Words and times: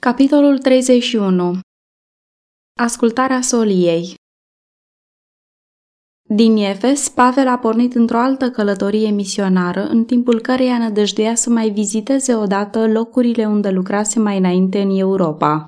Capitolul 0.00 0.58
31 0.58 1.58
Ascultarea 2.80 3.40
soliei 3.40 4.14
Din 6.28 6.56
Efes, 6.56 7.08
Pavel 7.08 7.48
a 7.48 7.58
pornit 7.58 7.94
într-o 7.94 8.18
altă 8.18 8.50
călătorie 8.50 9.10
misionară, 9.10 9.86
în 9.86 10.04
timpul 10.04 10.40
căreia 10.40 10.78
nădăjduia 10.78 11.34
să 11.34 11.50
mai 11.50 11.70
viziteze 11.70 12.34
odată 12.34 12.86
locurile 12.86 13.46
unde 13.46 13.70
lucrase 13.70 14.18
mai 14.18 14.38
înainte 14.38 14.80
în 14.80 14.98
Europa. 14.98 15.64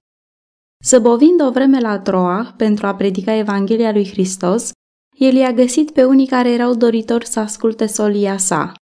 Săbovind 0.85 1.41
o 1.41 1.51
vreme 1.51 1.81
la 1.81 1.99
Troa 1.99 2.55
pentru 2.57 2.87
a 2.87 2.95
predica 2.95 3.33
Evanghelia 3.33 3.93
lui 3.93 4.09
Hristos, 4.09 4.71
el 5.17 5.35
i-a 5.35 5.53
găsit 5.53 5.91
pe 5.91 6.05
unii 6.05 6.27
care 6.27 6.53
erau 6.53 6.75
doritori 6.75 7.27
să 7.27 7.41
asculte 7.41 7.87
solia 7.87 8.37
sa. 8.37 8.73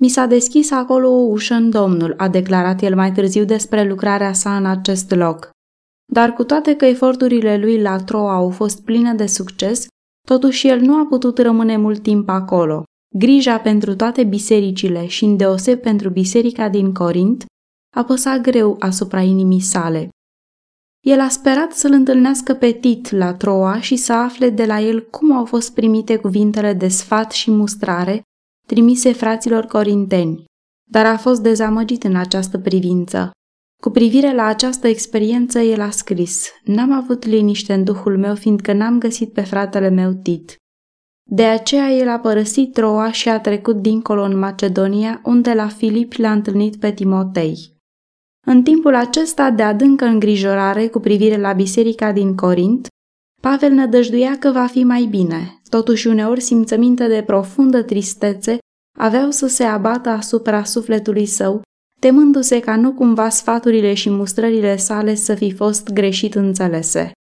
Mi 0.00 0.08
s-a 0.08 0.26
deschis 0.26 0.70
acolo 0.70 1.08
o 1.08 1.20
ușă 1.20 1.54
în 1.54 1.70
Domnul, 1.70 2.14
a 2.16 2.28
declarat 2.28 2.82
el 2.82 2.94
mai 2.94 3.12
târziu 3.12 3.44
despre 3.44 3.88
lucrarea 3.88 4.32
sa 4.32 4.56
în 4.56 4.66
acest 4.66 5.10
loc. 5.10 5.50
Dar 6.12 6.32
cu 6.32 6.44
toate 6.44 6.76
că 6.76 6.84
eforturile 6.84 7.58
lui 7.58 7.80
la 7.80 7.96
Troa 7.96 8.34
au 8.34 8.50
fost 8.50 8.84
pline 8.84 9.14
de 9.14 9.26
succes, 9.26 9.86
totuși 10.26 10.68
el 10.68 10.80
nu 10.80 10.94
a 10.94 11.06
putut 11.06 11.38
rămâne 11.38 11.76
mult 11.76 12.02
timp 12.02 12.28
acolo. 12.28 12.82
Grija 13.16 13.58
pentru 13.58 13.94
toate 13.96 14.24
bisericile 14.24 15.06
și 15.06 15.24
îndeoseb 15.24 15.80
pentru 15.80 16.10
biserica 16.10 16.68
din 16.68 16.92
Corint 16.92 17.44
apăsa 17.96 18.38
greu 18.38 18.76
asupra 18.78 19.20
inimii 19.20 19.60
sale. 19.60 20.08
El 21.06 21.20
a 21.20 21.28
sperat 21.28 21.72
să-l 21.72 21.92
întâlnească 21.92 22.54
pe 22.54 22.70
Tit 22.72 23.10
la 23.10 23.34
Troa 23.34 23.80
și 23.80 23.96
să 23.96 24.12
afle 24.12 24.50
de 24.50 24.64
la 24.64 24.80
el 24.80 25.02
cum 25.10 25.32
au 25.32 25.44
fost 25.44 25.74
primite 25.74 26.16
cuvintele 26.16 26.72
de 26.72 26.88
sfat 26.88 27.32
și 27.32 27.50
mustrare 27.50 28.22
trimise 28.70 29.12
fraților 29.12 29.64
corinteni, 29.64 30.44
dar 30.90 31.06
a 31.06 31.16
fost 31.16 31.42
dezamăgit 31.42 32.04
în 32.04 32.16
această 32.16 32.58
privință. 32.58 33.30
Cu 33.82 33.90
privire 33.90 34.34
la 34.34 34.44
această 34.44 34.88
experiență, 34.88 35.58
el 35.58 35.80
a 35.80 35.90
scris, 35.90 36.48
N-am 36.64 36.92
avut 36.92 37.24
liniște 37.24 37.74
în 37.74 37.84
duhul 37.84 38.18
meu, 38.18 38.34
fiindcă 38.34 38.72
n-am 38.72 38.98
găsit 38.98 39.32
pe 39.32 39.40
fratele 39.40 39.88
meu 39.88 40.12
Tit. 40.12 40.56
De 41.30 41.44
aceea 41.44 41.90
el 41.90 42.08
a 42.08 42.18
părăsit 42.18 42.72
Troa 42.72 43.12
și 43.12 43.28
a 43.28 43.40
trecut 43.40 43.76
dincolo 43.76 44.22
în 44.22 44.38
Macedonia, 44.38 45.20
unde 45.24 45.54
la 45.54 45.68
Filip 45.68 46.12
l-a 46.12 46.32
întâlnit 46.32 46.76
pe 46.76 46.92
Timotei. 46.92 47.76
În 48.46 48.62
timpul 48.62 48.94
acesta 48.94 49.50
de 49.50 49.62
adâncă 49.62 50.04
îngrijorare 50.04 50.88
cu 50.88 51.00
privire 51.00 51.36
la 51.36 51.52
biserica 51.52 52.12
din 52.12 52.36
Corint, 52.36 52.88
Pavel 53.42 53.72
nădăjduia 53.72 54.38
că 54.38 54.50
va 54.50 54.66
fi 54.66 54.84
mai 54.84 55.04
bine, 55.04 55.59
totuși 55.70 56.06
uneori 56.06 56.40
simțăminte 56.40 57.06
de 57.06 57.22
profundă 57.26 57.82
tristețe 57.82 58.58
aveau 58.98 59.30
să 59.30 59.46
se 59.46 59.64
abată 59.64 60.08
asupra 60.08 60.64
sufletului 60.64 61.26
său, 61.26 61.62
temându-se 62.00 62.60
ca 62.60 62.76
nu 62.76 62.92
cumva 62.92 63.28
sfaturile 63.28 63.94
și 63.94 64.10
mustrările 64.10 64.76
sale 64.76 65.14
să 65.14 65.34
fi 65.34 65.52
fost 65.52 65.92
greșit 65.92 66.34
înțelese. 66.34 67.12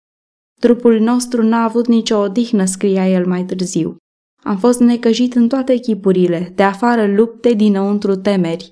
Trupul 0.61 0.99
nostru 0.99 1.43
n-a 1.43 1.63
avut 1.63 1.87
nicio 1.87 2.17
odihnă, 2.17 2.65
scria 2.65 3.09
el 3.09 3.27
mai 3.27 3.45
târziu. 3.45 3.97
Am 4.43 4.57
fost 4.57 4.79
necăjit 4.79 5.35
în 5.35 5.47
toate 5.47 5.75
chipurile, 5.75 6.51
de 6.55 6.63
afară 6.63 7.05
lupte, 7.07 7.53
dinăuntru 7.53 8.15
temeri. 8.15 8.71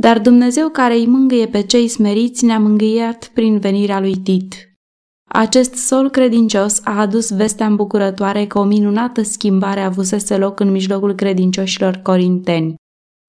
Dar 0.00 0.20
Dumnezeu 0.20 0.68
care 0.68 0.94
îi 0.94 1.06
mângâie 1.06 1.46
pe 1.46 1.62
cei 1.62 1.88
smeriți 1.88 2.44
ne-a 2.44 2.58
mângâiat 2.58 3.30
prin 3.34 3.58
venirea 3.58 4.00
lui 4.00 4.16
Tit. 4.16 4.73
Acest 5.36 5.74
sol 5.74 6.10
credincios 6.10 6.80
a 6.84 7.00
adus 7.00 7.30
vestea 7.30 7.66
îmbucurătoare 7.66 8.46
că 8.46 8.58
o 8.58 8.64
minunată 8.64 9.22
schimbare 9.22 9.80
avusese 9.80 10.36
loc 10.36 10.60
în 10.60 10.70
mijlocul 10.70 11.14
credincioșilor 11.14 11.96
corinteni. 11.96 12.74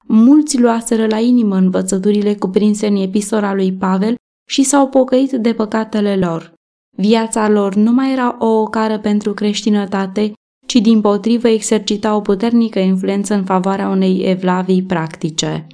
Mulți 0.08 0.59
luaseră 0.59 1.08
la 1.08 1.20
inimă 1.20 1.56
învățăturile 1.56 2.36
cuprinse 2.36 2.88
în 2.88 2.95
epistola 2.95 3.53
lui 3.53 3.73
Pavel 3.73 4.16
și 4.50 4.64
s-au 4.64 4.88
pocăit 4.88 5.31
de 5.31 5.53
păcatele 5.53 6.16
lor. 6.16 6.53
Viața 6.97 7.50
lor 7.50 7.75
nu 7.75 7.92
mai 7.92 8.12
era 8.12 8.36
o 8.40 8.47
ocară 8.47 9.00
pentru 9.00 9.34
creștinătate, 9.34 10.34
ci 10.67 10.75
din 10.75 11.02
potrivă 11.02 11.47
exercita 11.47 12.16
o 12.16 12.22
puternică 12.22 12.79
influență 12.79 13.34
în 13.34 13.44
favoarea 13.44 13.90
unei 13.90 14.22
evlavii 14.25 14.84
practice. 14.84 15.68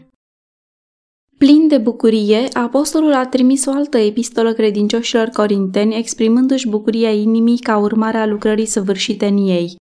Plin 1.46 1.68
de 1.68 1.78
bucurie, 1.78 2.48
apostolul 2.54 3.14
a 3.14 3.26
trimis 3.26 3.66
o 3.66 3.72
altă 3.72 3.98
epistolă 3.98 4.54
credincioșilor 4.54 5.28
corinteni, 5.28 5.98
exprimându-și 5.98 6.70
bucuria 6.70 7.10
inimii 7.10 7.58
ca 7.58 7.78
urmare 7.78 8.18
a 8.18 8.26
lucrării 8.26 8.66
săvârșite 8.66 9.26
în 9.26 9.38
ei. 9.38 9.76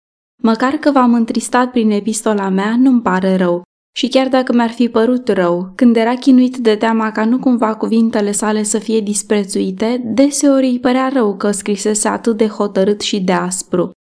Măcar 0.44 0.74
că 0.74 0.92
v-am 0.92 1.14
întristat 1.14 1.72
prin 1.72 1.92
epistola 1.92 2.50
mea, 2.50 2.76
nu-mi 2.80 3.02
pare 3.02 3.36
rău. 3.36 3.62
Și 3.96 4.08
chiar 4.08 4.28
dacă 4.28 4.54
mi-ar 4.54 4.70
fi 4.70 4.90
părut 4.90 5.28
rău, 5.28 5.72
când 5.76 5.96
era 5.96 6.14
chinuit 6.14 6.58
de 6.58 6.76
teama 6.76 7.12
ca 7.12 7.26
nu 7.26 7.40
cumva 7.40 7.76
cuvintele 7.76 8.32
sale 8.32 8.64
să 8.64 8.78
fie 8.78 9.00
disprețuite, 9.00 10.02
deseori 10.06 10.68
îi 10.68 10.80
părea 10.80 11.10
rău 11.14 11.36
că 11.36 11.52
scrisese 11.52 12.08
atât 12.08 12.38
de 12.38 12.48
hotărât 12.48 13.02
și 13.02 13.20
de 13.20 13.34
aspru. 13.34 13.92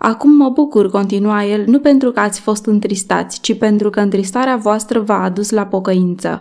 Acum 0.00 0.36
mă 0.36 0.48
bucur, 0.48 0.90
continua 0.90 1.44
el, 1.44 1.64
nu 1.66 1.80
pentru 1.80 2.10
că 2.10 2.20
ați 2.20 2.40
fost 2.40 2.66
întristați, 2.66 3.40
ci 3.40 3.58
pentru 3.58 3.90
că 3.90 4.00
întristarea 4.00 4.56
voastră 4.56 5.00
v-a 5.00 5.22
adus 5.22 5.50
la 5.50 5.66
pocăință 5.66 6.38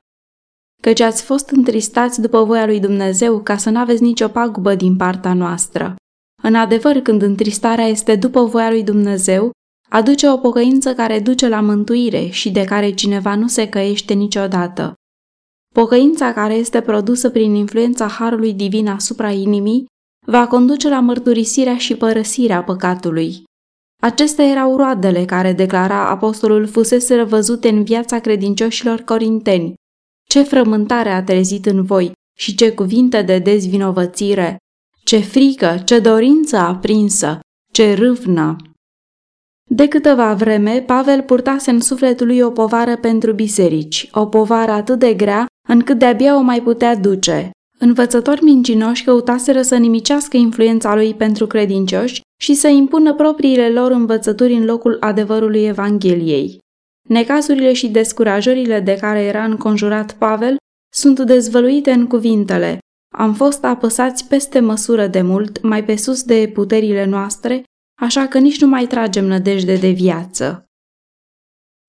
căci 0.81 0.99
ați 0.99 1.23
fost 1.23 1.49
întristați 1.49 2.21
după 2.21 2.43
voia 2.43 2.65
lui 2.65 2.79
Dumnezeu 2.79 3.39
ca 3.39 3.57
să 3.57 3.69
nu 3.69 3.79
aveți 3.79 4.01
nicio 4.01 4.27
pagubă 4.27 4.75
din 4.75 4.95
partea 4.95 5.33
noastră. 5.33 5.95
În 6.41 6.55
adevăr, 6.55 6.95
când 6.95 7.21
întristarea 7.21 7.85
este 7.85 8.15
după 8.15 8.43
voia 8.45 8.69
lui 8.69 8.83
Dumnezeu, 8.83 9.51
aduce 9.89 10.29
o 10.29 10.37
pocăință 10.37 10.93
care 10.93 11.19
duce 11.19 11.47
la 11.47 11.61
mântuire 11.61 12.27
și 12.27 12.51
de 12.51 12.63
care 12.63 12.91
cineva 12.91 13.35
nu 13.35 13.47
se 13.47 13.69
căiește 13.69 14.13
niciodată. 14.13 14.93
Pocăința 15.75 16.33
care 16.33 16.53
este 16.53 16.81
produsă 16.81 17.29
prin 17.29 17.53
influența 17.53 18.07
Harului 18.07 18.53
Divin 18.53 18.87
asupra 18.87 19.31
inimii 19.31 19.85
va 20.25 20.47
conduce 20.47 20.89
la 20.89 20.99
mărturisirea 20.99 21.77
și 21.77 21.95
părăsirea 21.95 22.63
păcatului. 22.63 23.43
Acestea 24.01 24.45
erau 24.45 24.75
roadele 24.77 25.25
care, 25.25 25.53
declara 25.53 26.09
apostolul, 26.09 26.67
fusese 26.67 27.23
văzute 27.23 27.69
în 27.69 27.83
viața 27.83 28.19
credincioșilor 28.19 28.99
corinteni, 28.99 29.73
ce 30.29 30.43
frământare 30.43 31.09
a 31.09 31.23
trezit 31.23 31.65
în 31.65 31.83
voi 31.83 32.11
și 32.37 32.55
ce 32.55 32.71
cuvinte 32.71 33.21
de 33.21 33.39
dezvinovățire, 33.39 34.57
ce 35.03 35.17
frică, 35.17 35.81
ce 35.85 35.99
dorință 35.99 36.57
aprinsă, 36.57 37.39
ce 37.71 37.93
râvnă. 37.93 38.55
De 39.69 39.87
câteva 39.87 40.33
vreme, 40.33 40.81
Pavel 40.81 41.21
purtase 41.21 41.71
în 41.71 41.79
sufletul 41.79 42.27
lui 42.27 42.39
o 42.39 42.49
povară 42.49 42.97
pentru 42.97 43.33
biserici, 43.33 44.09
o 44.11 44.25
povară 44.25 44.71
atât 44.71 44.99
de 44.99 45.13
grea 45.13 45.45
încât 45.67 45.97
de-abia 45.97 46.37
o 46.37 46.41
mai 46.41 46.61
putea 46.61 46.95
duce. 46.95 47.51
Învățători 47.79 48.43
mincinoși 48.43 49.03
căutaseră 49.03 49.61
să 49.61 49.75
nimicească 49.75 50.37
influența 50.37 50.95
lui 50.95 51.13
pentru 51.13 51.47
credincioși 51.47 52.21
și 52.41 52.53
să 52.53 52.67
impună 52.67 53.13
propriile 53.13 53.69
lor 53.69 53.91
învățături 53.91 54.53
în 54.53 54.65
locul 54.65 54.97
adevărului 54.99 55.65
Evangheliei. 55.65 56.59
Necazurile 57.09 57.73
și 57.73 57.87
descurajările 57.87 58.79
de 58.79 58.95
care 58.95 59.21
era 59.21 59.43
înconjurat 59.43 60.13
Pavel 60.13 60.57
sunt 60.93 61.19
dezvăluite 61.19 61.91
în 61.91 62.07
cuvintele 62.07 62.79
Am 63.15 63.33
fost 63.33 63.63
apăsați 63.63 64.27
peste 64.27 64.59
măsură 64.59 65.07
de 65.07 65.21
mult, 65.21 65.61
mai 65.61 65.83
pe 65.85 65.95
sus 65.95 66.23
de 66.23 66.51
puterile 66.53 67.05
noastre, 67.05 67.63
așa 68.01 68.27
că 68.27 68.39
nici 68.39 68.61
nu 68.61 68.67
mai 68.67 68.87
tragem 68.87 69.25
nădejde 69.25 69.75
de 69.75 69.89
viață. 69.89 70.65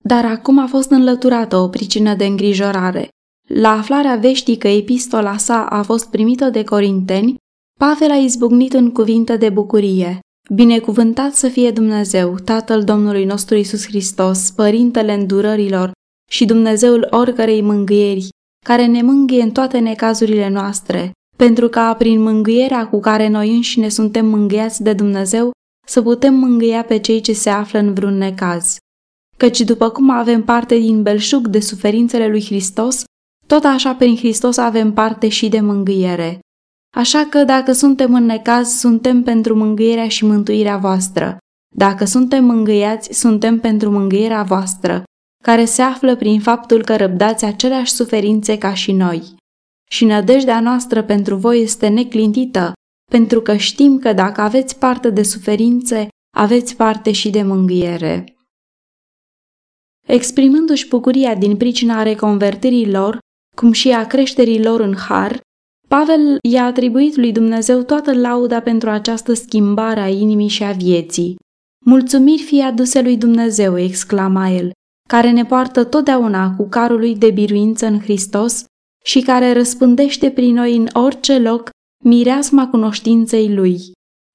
Dar 0.04 0.24
acum 0.24 0.58
a 0.58 0.66
fost 0.66 0.90
înlăturată 0.90 1.56
o 1.56 1.68
pricină 1.68 2.14
de 2.14 2.24
îngrijorare. 2.24 3.08
La 3.48 3.70
aflarea 3.70 4.16
veștii 4.16 4.56
că 4.56 4.68
epistola 4.68 5.36
sa 5.36 5.66
a 5.66 5.82
fost 5.82 6.10
primită 6.10 6.50
de 6.50 6.64
corinteni, 6.64 7.36
Pavel 7.78 8.10
a 8.10 8.16
izbucnit 8.16 8.72
în 8.72 8.92
cuvinte 8.92 9.36
de 9.36 9.50
bucurie. 9.50 10.20
Binecuvântat 10.54 11.34
să 11.34 11.48
fie 11.48 11.70
Dumnezeu, 11.70 12.34
Tatăl 12.34 12.84
Domnului 12.84 13.24
nostru 13.24 13.54
Isus 13.54 13.86
Hristos, 13.86 14.50
Părintele 14.50 15.12
îndurărilor 15.12 15.90
și 16.30 16.44
Dumnezeul 16.44 17.06
oricărei 17.10 17.62
mângâieri, 17.62 18.28
care 18.64 18.86
ne 18.86 19.02
mângâie 19.02 19.42
în 19.42 19.50
toate 19.50 19.78
necazurile 19.78 20.48
noastre, 20.48 21.12
pentru 21.36 21.68
ca 21.68 21.94
prin 21.94 22.22
mângâierea 22.22 22.88
cu 22.88 23.00
care 23.00 23.28
noi 23.28 23.54
înșine 23.54 23.88
suntem 23.88 24.26
mângâiați 24.26 24.82
de 24.82 24.92
Dumnezeu, 24.92 25.50
să 25.86 26.02
putem 26.02 26.34
mângâia 26.34 26.84
pe 26.84 26.98
cei 26.98 27.20
ce 27.20 27.32
se 27.32 27.50
află 27.50 27.78
în 27.78 27.94
vreun 27.94 28.18
necaz. 28.18 28.76
Căci 29.36 29.60
după 29.60 29.90
cum 29.90 30.10
avem 30.10 30.44
parte 30.44 30.78
din 30.78 31.02
belșug 31.02 31.46
de 31.46 31.60
suferințele 31.60 32.28
lui 32.28 32.44
Hristos, 32.44 33.04
tot 33.46 33.64
așa 33.64 33.94
prin 33.94 34.16
Hristos 34.16 34.56
avem 34.56 34.92
parte 34.92 35.28
și 35.28 35.48
de 35.48 35.60
mângâiere. 35.60 36.40
Așa 36.96 37.26
că 37.30 37.44
dacă 37.44 37.72
suntem 37.72 38.14
în 38.14 38.24
necaz, 38.24 38.68
suntem 38.68 39.22
pentru 39.22 39.54
mângâierea 39.54 40.08
și 40.08 40.24
mântuirea 40.24 40.76
voastră. 40.76 41.38
Dacă 41.76 42.04
suntem 42.04 42.44
mângâiați, 42.44 43.18
suntem 43.18 43.60
pentru 43.60 43.90
mângâierea 43.90 44.42
voastră, 44.42 45.02
care 45.44 45.64
se 45.64 45.82
află 45.82 46.16
prin 46.16 46.40
faptul 46.40 46.84
că 46.84 46.96
răbdați 46.96 47.44
aceleași 47.44 47.92
suferințe 47.92 48.58
ca 48.58 48.74
și 48.74 48.92
noi. 48.92 49.22
Și 49.90 50.04
nădejdea 50.04 50.60
noastră 50.60 51.02
pentru 51.02 51.36
voi 51.36 51.60
este 51.60 51.88
neclintită, 51.88 52.72
pentru 53.10 53.40
că 53.40 53.56
știm 53.56 53.98
că 53.98 54.12
dacă 54.12 54.40
aveți 54.40 54.78
parte 54.78 55.10
de 55.10 55.22
suferințe, 55.22 56.08
aveți 56.36 56.76
parte 56.76 57.12
și 57.12 57.30
de 57.30 57.42
mângâiere. 57.42 58.34
Exprimându-și 60.06 60.88
bucuria 60.88 61.34
din 61.34 61.56
pricina 61.56 62.02
reconvertirii 62.02 62.90
lor, 62.90 63.18
cum 63.56 63.72
și 63.72 63.90
a 63.90 64.06
creșterii 64.06 64.62
lor 64.62 64.80
în 64.80 64.96
har, 64.96 65.40
Pavel 65.94 66.38
i-a 66.48 66.64
atribuit 66.64 67.16
lui 67.16 67.32
Dumnezeu 67.32 67.82
toată 67.82 68.12
lauda 68.12 68.60
pentru 68.60 68.90
această 68.90 69.32
schimbare 69.32 70.00
a 70.00 70.08
inimii 70.08 70.48
și 70.48 70.64
a 70.64 70.72
vieții. 70.72 71.36
Mulțumiri 71.86 72.42
fie 72.42 72.62
aduse 72.62 73.02
lui 73.02 73.16
Dumnezeu, 73.16 73.78
exclama 73.78 74.48
el, 74.48 74.70
care 75.08 75.30
ne 75.30 75.44
poartă 75.44 75.84
totdeauna 75.84 76.54
cu 76.56 76.68
carul 76.68 76.98
lui 76.98 77.16
de 77.16 77.30
biruință 77.30 77.86
în 77.86 78.00
Hristos 78.00 78.64
și 79.04 79.20
care 79.20 79.52
răspândește 79.52 80.30
prin 80.30 80.54
noi 80.54 80.76
în 80.76 80.88
orice 80.92 81.38
loc 81.38 81.70
mireasma 82.04 82.68
cunoștinței 82.68 83.54
lui. 83.54 83.80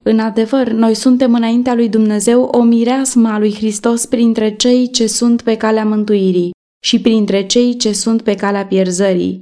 În 0.04 0.18
adevăr, 0.18 0.68
noi 0.68 0.94
suntem 0.94 1.34
înaintea 1.34 1.74
lui 1.74 1.88
Dumnezeu 1.88 2.42
o 2.42 2.62
mireasmă 2.62 3.28
a 3.28 3.38
lui 3.38 3.54
Hristos 3.54 4.06
printre 4.06 4.56
cei 4.56 4.90
ce 4.90 5.06
sunt 5.06 5.42
pe 5.42 5.56
calea 5.56 5.84
mântuirii 5.84 6.50
și 6.84 7.00
printre 7.00 7.46
cei 7.46 7.76
ce 7.76 7.92
sunt 7.92 8.22
pe 8.22 8.34
calea 8.34 8.66
pierzării. 8.66 9.40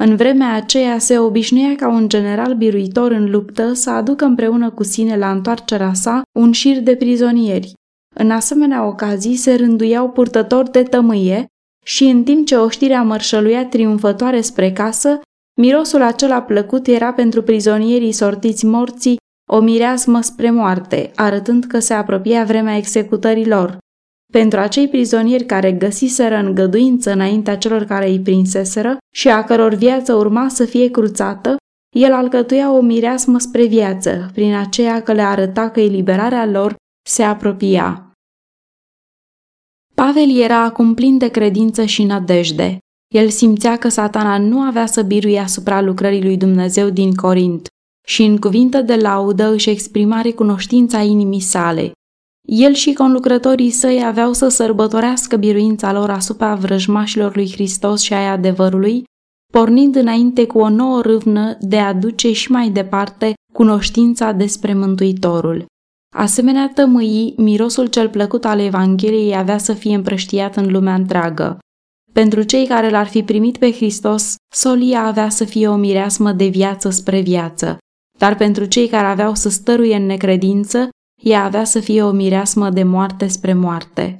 În 0.00 0.16
vremea 0.16 0.54
aceea 0.54 0.98
se 0.98 1.18
obișnuia 1.18 1.74
ca 1.76 1.88
un 1.88 2.08
general 2.08 2.54
biruitor 2.54 3.10
în 3.10 3.30
luptă 3.30 3.72
să 3.72 3.90
aducă 3.90 4.24
împreună 4.24 4.70
cu 4.70 4.82
sine 4.82 5.16
la 5.16 5.30
întoarcerea 5.30 5.92
sa 5.92 6.22
un 6.38 6.52
șir 6.52 6.80
de 6.80 6.96
prizonieri. 6.96 7.72
În 8.14 8.30
asemenea 8.30 8.86
ocazii 8.86 9.36
se 9.36 9.54
rânduiau 9.54 10.10
purtători 10.10 10.70
de 10.70 10.82
tămâie 10.82 11.46
și 11.84 12.04
în 12.04 12.22
timp 12.22 12.46
ce 12.46 12.56
oștirea 12.56 13.02
mărșăluia 13.02 13.66
triumfătoare 13.66 14.40
spre 14.40 14.72
casă, 14.72 15.20
mirosul 15.60 16.02
acela 16.02 16.42
plăcut 16.42 16.86
era 16.86 17.12
pentru 17.12 17.42
prizonierii 17.42 18.12
sortiți 18.12 18.66
morții 18.66 19.16
o 19.50 19.60
mireasmă 19.60 20.20
spre 20.20 20.50
moarte, 20.50 21.10
arătând 21.14 21.64
că 21.64 21.78
se 21.78 21.94
apropia 21.94 22.44
vremea 22.44 22.76
executării 22.76 23.46
lor. 23.46 23.78
Pentru 24.32 24.58
acei 24.58 24.88
prizonieri 24.88 25.44
care 25.44 25.72
găsiseră 25.72 26.36
îngăduință 26.36 27.12
înaintea 27.12 27.58
celor 27.58 27.84
care 27.84 28.08
îi 28.08 28.20
prinseseră 28.20 28.96
și 29.14 29.28
a 29.28 29.44
căror 29.44 29.74
viață 29.74 30.14
urma 30.14 30.48
să 30.48 30.64
fie 30.64 30.90
cruțată, 30.90 31.56
el 31.96 32.12
alcătuia 32.12 32.72
o 32.72 32.80
mireasmă 32.80 33.38
spre 33.38 33.66
viață, 33.66 34.30
prin 34.32 34.54
aceea 34.54 35.02
că 35.02 35.12
le 35.12 35.22
arăta 35.22 35.70
că 35.70 35.80
eliberarea 35.80 36.46
lor 36.46 36.74
se 37.08 37.22
apropia. 37.22 38.12
Pavel 39.94 40.36
era 40.36 40.62
acum 40.62 40.94
plin 40.94 41.18
de 41.18 41.28
credință 41.28 41.84
și 41.84 42.04
nădejde. 42.04 42.78
El 43.14 43.28
simțea 43.28 43.76
că 43.76 43.88
satana 43.88 44.38
nu 44.38 44.60
avea 44.60 44.86
să 44.86 45.02
biruie 45.02 45.38
asupra 45.38 45.80
lucrării 45.80 46.22
lui 46.22 46.36
Dumnezeu 46.36 46.90
din 46.90 47.14
Corint 47.14 47.66
și 48.06 48.22
în 48.22 48.38
cuvinte 48.38 48.82
de 48.82 48.96
laudă 48.96 49.52
își 49.52 49.70
exprima 49.70 50.20
recunoștința 50.20 51.00
inimii 51.00 51.40
sale. 51.40 51.92
El 52.48 52.72
și 52.72 52.92
conlucrătorii 52.92 53.70
săi 53.70 54.04
aveau 54.04 54.32
să 54.32 54.48
sărbătorească 54.48 55.36
biruința 55.36 55.92
lor 55.92 56.10
asupra 56.10 56.54
vrăjmașilor 56.54 57.34
lui 57.34 57.50
Hristos 57.52 58.00
și 58.00 58.14
ai 58.14 58.26
adevărului, 58.26 59.04
pornind 59.52 59.96
înainte 59.96 60.46
cu 60.46 60.58
o 60.58 60.68
nouă 60.68 61.00
râvnă 61.00 61.56
de 61.60 61.78
a 61.78 61.92
duce 61.92 62.32
și 62.32 62.50
mai 62.50 62.70
departe 62.70 63.34
cunoștința 63.52 64.32
despre 64.32 64.74
Mântuitorul. 64.74 65.64
Asemenea 66.16 66.70
tămâii, 66.74 67.34
mirosul 67.36 67.86
cel 67.86 68.08
plăcut 68.08 68.44
al 68.44 68.60
Evangheliei 68.60 69.36
avea 69.36 69.58
să 69.58 69.72
fie 69.72 69.94
împrăștiat 69.94 70.56
în 70.56 70.72
lumea 70.72 70.94
întreagă. 70.94 71.58
Pentru 72.12 72.42
cei 72.42 72.66
care 72.66 72.90
l-ar 72.90 73.06
fi 73.06 73.22
primit 73.22 73.56
pe 73.56 73.72
Hristos, 73.72 74.34
solia 74.54 75.02
avea 75.02 75.28
să 75.28 75.44
fie 75.44 75.68
o 75.68 75.76
mireasmă 75.76 76.32
de 76.32 76.46
viață 76.46 76.90
spre 76.90 77.20
viață, 77.20 77.78
dar 78.18 78.36
pentru 78.36 78.64
cei 78.64 78.88
care 78.88 79.06
aveau 79.06 79.34
să 79.34 79.48
stăruie 79.48 79.96
în 79.96 80.06
necredință, 80.06 80.88
ea 81.24 81.44
avea 81.44 81.64
să 81.64 81.80
fie 81.80 82.02
o 82.02 82.10
mireasmă 82.10 82.70
de 82.70 82.82
moarte 82.82 83.26
spre 83.26 83.52
moarte. 83.52 84.18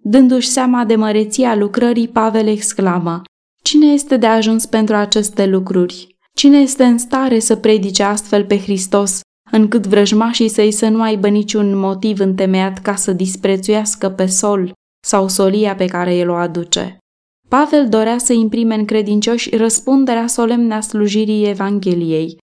Dându-și 0.00 0.48
seama 0.48 0.84
de 0.84 0.96
măreția 0.96 1.54
lucrării, 1.54 2.08
Pavel 2.08 2.46
exclamă, 2.46 3.22
Cine 3.62 3.86
este 3.86 4.16
de 4.16 4.26
ajuns 4.26 4.66
pentru 4.66 4.94
aceste 4.94 5.46
lucruri? 5.46 6.16
Cine 6.34 6.58
este 6.58 6.84
în 6.84 6.98
stare 6.98 7.38
să 7.38 7.56
predice 7.56 8.02
astfel 8.02 8.44
pe 8.44 8.58
Hristos, 8.58 9.20
încât 9.50 9.86
vrăjmașii 9.86 10.48
săi 10.48 10.70
să 10.70 10.88
nu 10.88 11.02
aibă 11.02 11.28
niciun 11.28 11.78
motiv 11.78 12.20
întemeiat 12.20 12.78
ca 12.78 12.94
să 12.94 13.12
disprețuiască 13.12 14.10
pe 14.10 14.26
sol 14.26 14.72
sau 15.06 15.28
solia 15.28 15.74
pe 15.74 15.84
care 15.84 16.14
el 16.14 16.28
o 16.28 16.34
aduce? 16.34 16.98
Pavel 17.48 17.88
dorea 17.88 18.18
să 18.18 18.32
imprime 18.32 18.74
în 18.74 18.84
credincioși 18.84 19.56
răspunderea 19.56 20.26
solemne 20.26 20.74
a 20.74 20.80
slujirii 20.80 21.48
Evangheliei. 21.48 22.36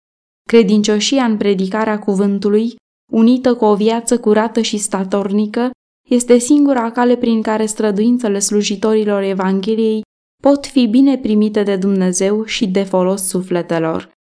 Credincioșia 0.49 1.25
în 1.25 1.37
predicarea 1.37 1.99
cuvântului 1.99 2.75
unită 3.13 3.55
cu 3.55 3.65
o 3.65 3.75
viață 3.75 4.19
curată 4.19 4.61
și 4.61 4.77
statornică, 4.77 5.71
este 6.09 6.39
singura 6.39 6.91
cale 6.91 7.17
prin 7.17 7.43
care 7.43 7.67
străduințele 7.67 8.39
slujitorilor 8.39 9.23
Evangheliei 9.23 10.03
pot 10.43 10.67
fi 10.67 10.87
bine 10.87 11.19
primite 11.19 11.63
de 11.63 11.77
Dumnezeu 11.77 12.45
și 12.45 12.67
de 12.67 12.83
folos 12.83 13.23
sufletelor. 13.23 14.13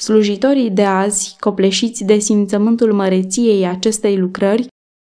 Slujitorii 0.00 0.70
de 0.70 0.84
azi, 0.84 1.36
copleșiți 1.40 2.04
de 2.04 2.18
simțământul 2.18 2.92
măreției 2.92 3.66
acestei 3.66 4.18
lucrări, 4.18 4.66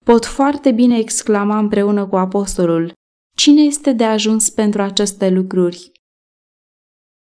pot 0.04 0.24
foarte 0.24 0.72
bine 0.72 0.98
exclama 0.98 1.58
împreună 1.58 2.06
cu 2.06 2.16
apostolul, 2.16 2.92
Cine 3.36 3.62
este 3.62 3.92
de 3.92 4.04
ajuns 4.04 4.50
pentru 4.50 4.82
aceste 4.82 5.30
lucruri? 5.30 5.89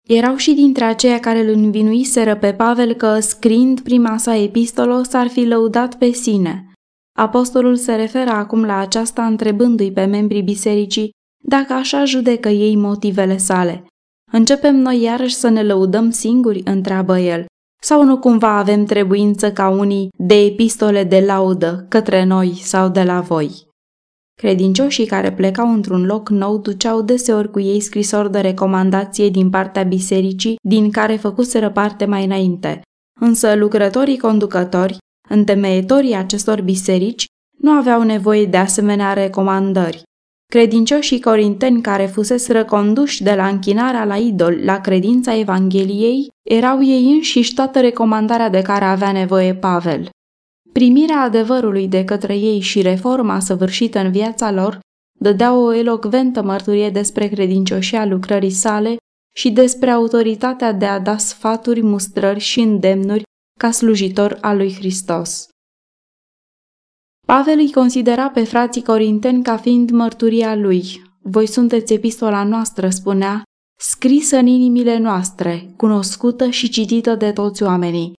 Erau 0.09 0.37
și 0.37 0.53
dintre 0.53 0.85
aceia 0.85 1.21
care 1.21 1.39
îl 1.39 1.49
învinuiseră 1.49 2.37
pe 2.37 2.53
Pavel 2.53 2.95
că, 2.95 3.21
scriind 3.21 3.81
prima 3.81 4.17
sa 4.17 4.37
epistolă, 4.37 5.03
s-ar 5.09 5.29
fi 5.29 5.45
lăudat 5.45 5.95
pe 5.99 6.11
sine. 6.11 6.73
Apostolul 7.19 7.77
se 7.77 7.95
referă 7.95 8.31
acum 8.31 8.65
la 8.65 8.79
aceasta 8.79 9.27
întrebându-i 9.27 9.93
pe 9.93 10.05
membrii 10.05 10.43
bisericii 10.43 11.11
dacă 11.45 11.73
așa 11.73 12.05
judecă 12.05 12.49
ei 12.49 12.77
motivele 12.77 13.37
sale. 13.37 13.87
Începem 14.33 14.77
noi 14.77 15.01
iarăși 15.01 15.35
să 15.35 15.49
ne 15.49 15.63
lăudăm 15.63 16.11
singuri, 16.11 16.63
întreabă 16.65 17.19
el, 17.19 17.47
sau 17.83 18.05
nu 18.05 18.19
cumva 18.19 18.59
avem 18.59 18.85
trebuință 18.85 19.53
ca 19.53 19.69
unii 19.69 20.09
de 20.19 20.35
epistole 20.35 21.05
de 21.05 21.21
laudă 21.27 21.87
către 21.89 22.25
noi 22.25 22.53
sau 22.55 22.89
de 22.89 23.03
la 23.03 23.21
voi? 23.21 23.68
Credincioșii 24.43 25.07
care 25.07 25.33
plecau 25.33 25.73
într-un 25.73 26.05
loc 26.05 26.29
nou 26.29 26.59
duceau 26.59 27.03
deseori 27.03 27.51
cu 27.51 27.61
ei 27.61 27.81
scrisori 27.81 28.31
de 28.31 28.41
recomandație 28.41 29.29
din 29.29 29.51
partea 29.51 29.83
bisericii 29.83 30.59
din 30.63 30.91
care 30.91 31.17
făcuseră 31.17 31.71
parte 31.71 32.05
mai 32.05 32.25
înainte. 32.25 32.81
Însă 33.21 33.55
lucrătorii 33.55 34.19
conducători, 34.19 34.97
întemeietorii 35.29 36.15
acestor 36.15 36.61
biserici, 36.61 37.25
nu 37.59 37.71
aveau 37.71 38.03
nevoie 38.03 38.45
de 38.45 38.57
asemenea 38.57 39.13
recomandări. 39.13 40.03
Credincioșii 40.53 41.21
corinteni 41.21 41.83
care 41.83 42.07
fuseseră 42.07 42.65
conduși 42.65 43.23
de 43.23 43.35
la 43.35 43.49
închinarea 43.49 44.05
la 44.05 44.17
idol 44.17 44.59
la 44.65 44.81
credința 44.81 45.39
Evangheliei 45.39 46.29
erau 46.51 46.83
ei 46.83 47.13
înșiși 47.13 47.55
toată 47.55 47.81
recomandarea 47.81 48.49
de 48.49 48.63
care 48.63 48.85
avea 48.85 49.13
nevoie 49.13 49.55
Pavel. 49.55 50.09
Primirea 50.73 51.21
adevărului 51.21 51.89
de 51.89 52.05
către 52.05 52.37
ei 52.37 52.61
și 52.61 52.83
reforma 52.83 53.41
săvârșită 53.41 53.99
în 53.99 54.11
viața 54.11 54.51
lor 54.51 54.81
dădeau 55.21 55.63
o 55.63 55.73
elocventă 55.73 56.43
mărturie 56.43 56.91
despre 56.91 57.29
credincioșia 57.29 58.07
lucrării 58.07 58.51
sale 58.51 58.97
și 59.35 59.51
despre 59.51 59.91
autoritatea 59.91 60.73
de 60.73 60.87
a 60.87 60.99
da 60.99 61.17
sfaturi, 61.17 61.83
mustrări 61.83 62.41
și 62.41 62.61
îndemnuri 62.61 63.23
ca 63.59 63.71
slujitor 63.71 64.39
al 64.41 64.57
lui 64.57 64.75
Hristos. 64.75 65.47
Pavel 67.27 67.59
îi 67.59 67.73
considera 67.73 68.31
pe 68.31 68.45
frații 68.45 68.83
corinteni 68.83 69.43
ca 69.43 69.57
fiind 69.57 69.91
mărturia 69.91 70.55
lui. 70.55 71.03
Voi 71.23 71.47
sunteți 71.47 71.93
epistola 71.93 72.45
noastră, 72.45 72.89
spunea, 72.89 73.43
scrisă 73.81 74.37
în 74.37 74.47
inimile 74.47 74.99
noastre, 74.99 75.75
cunoscută 75.77 76.51
și 76.51 76.69
citită 76.69 77.15
de 77.15 77.33
toți 77.33 77.63
oamenii. 77.63 78.13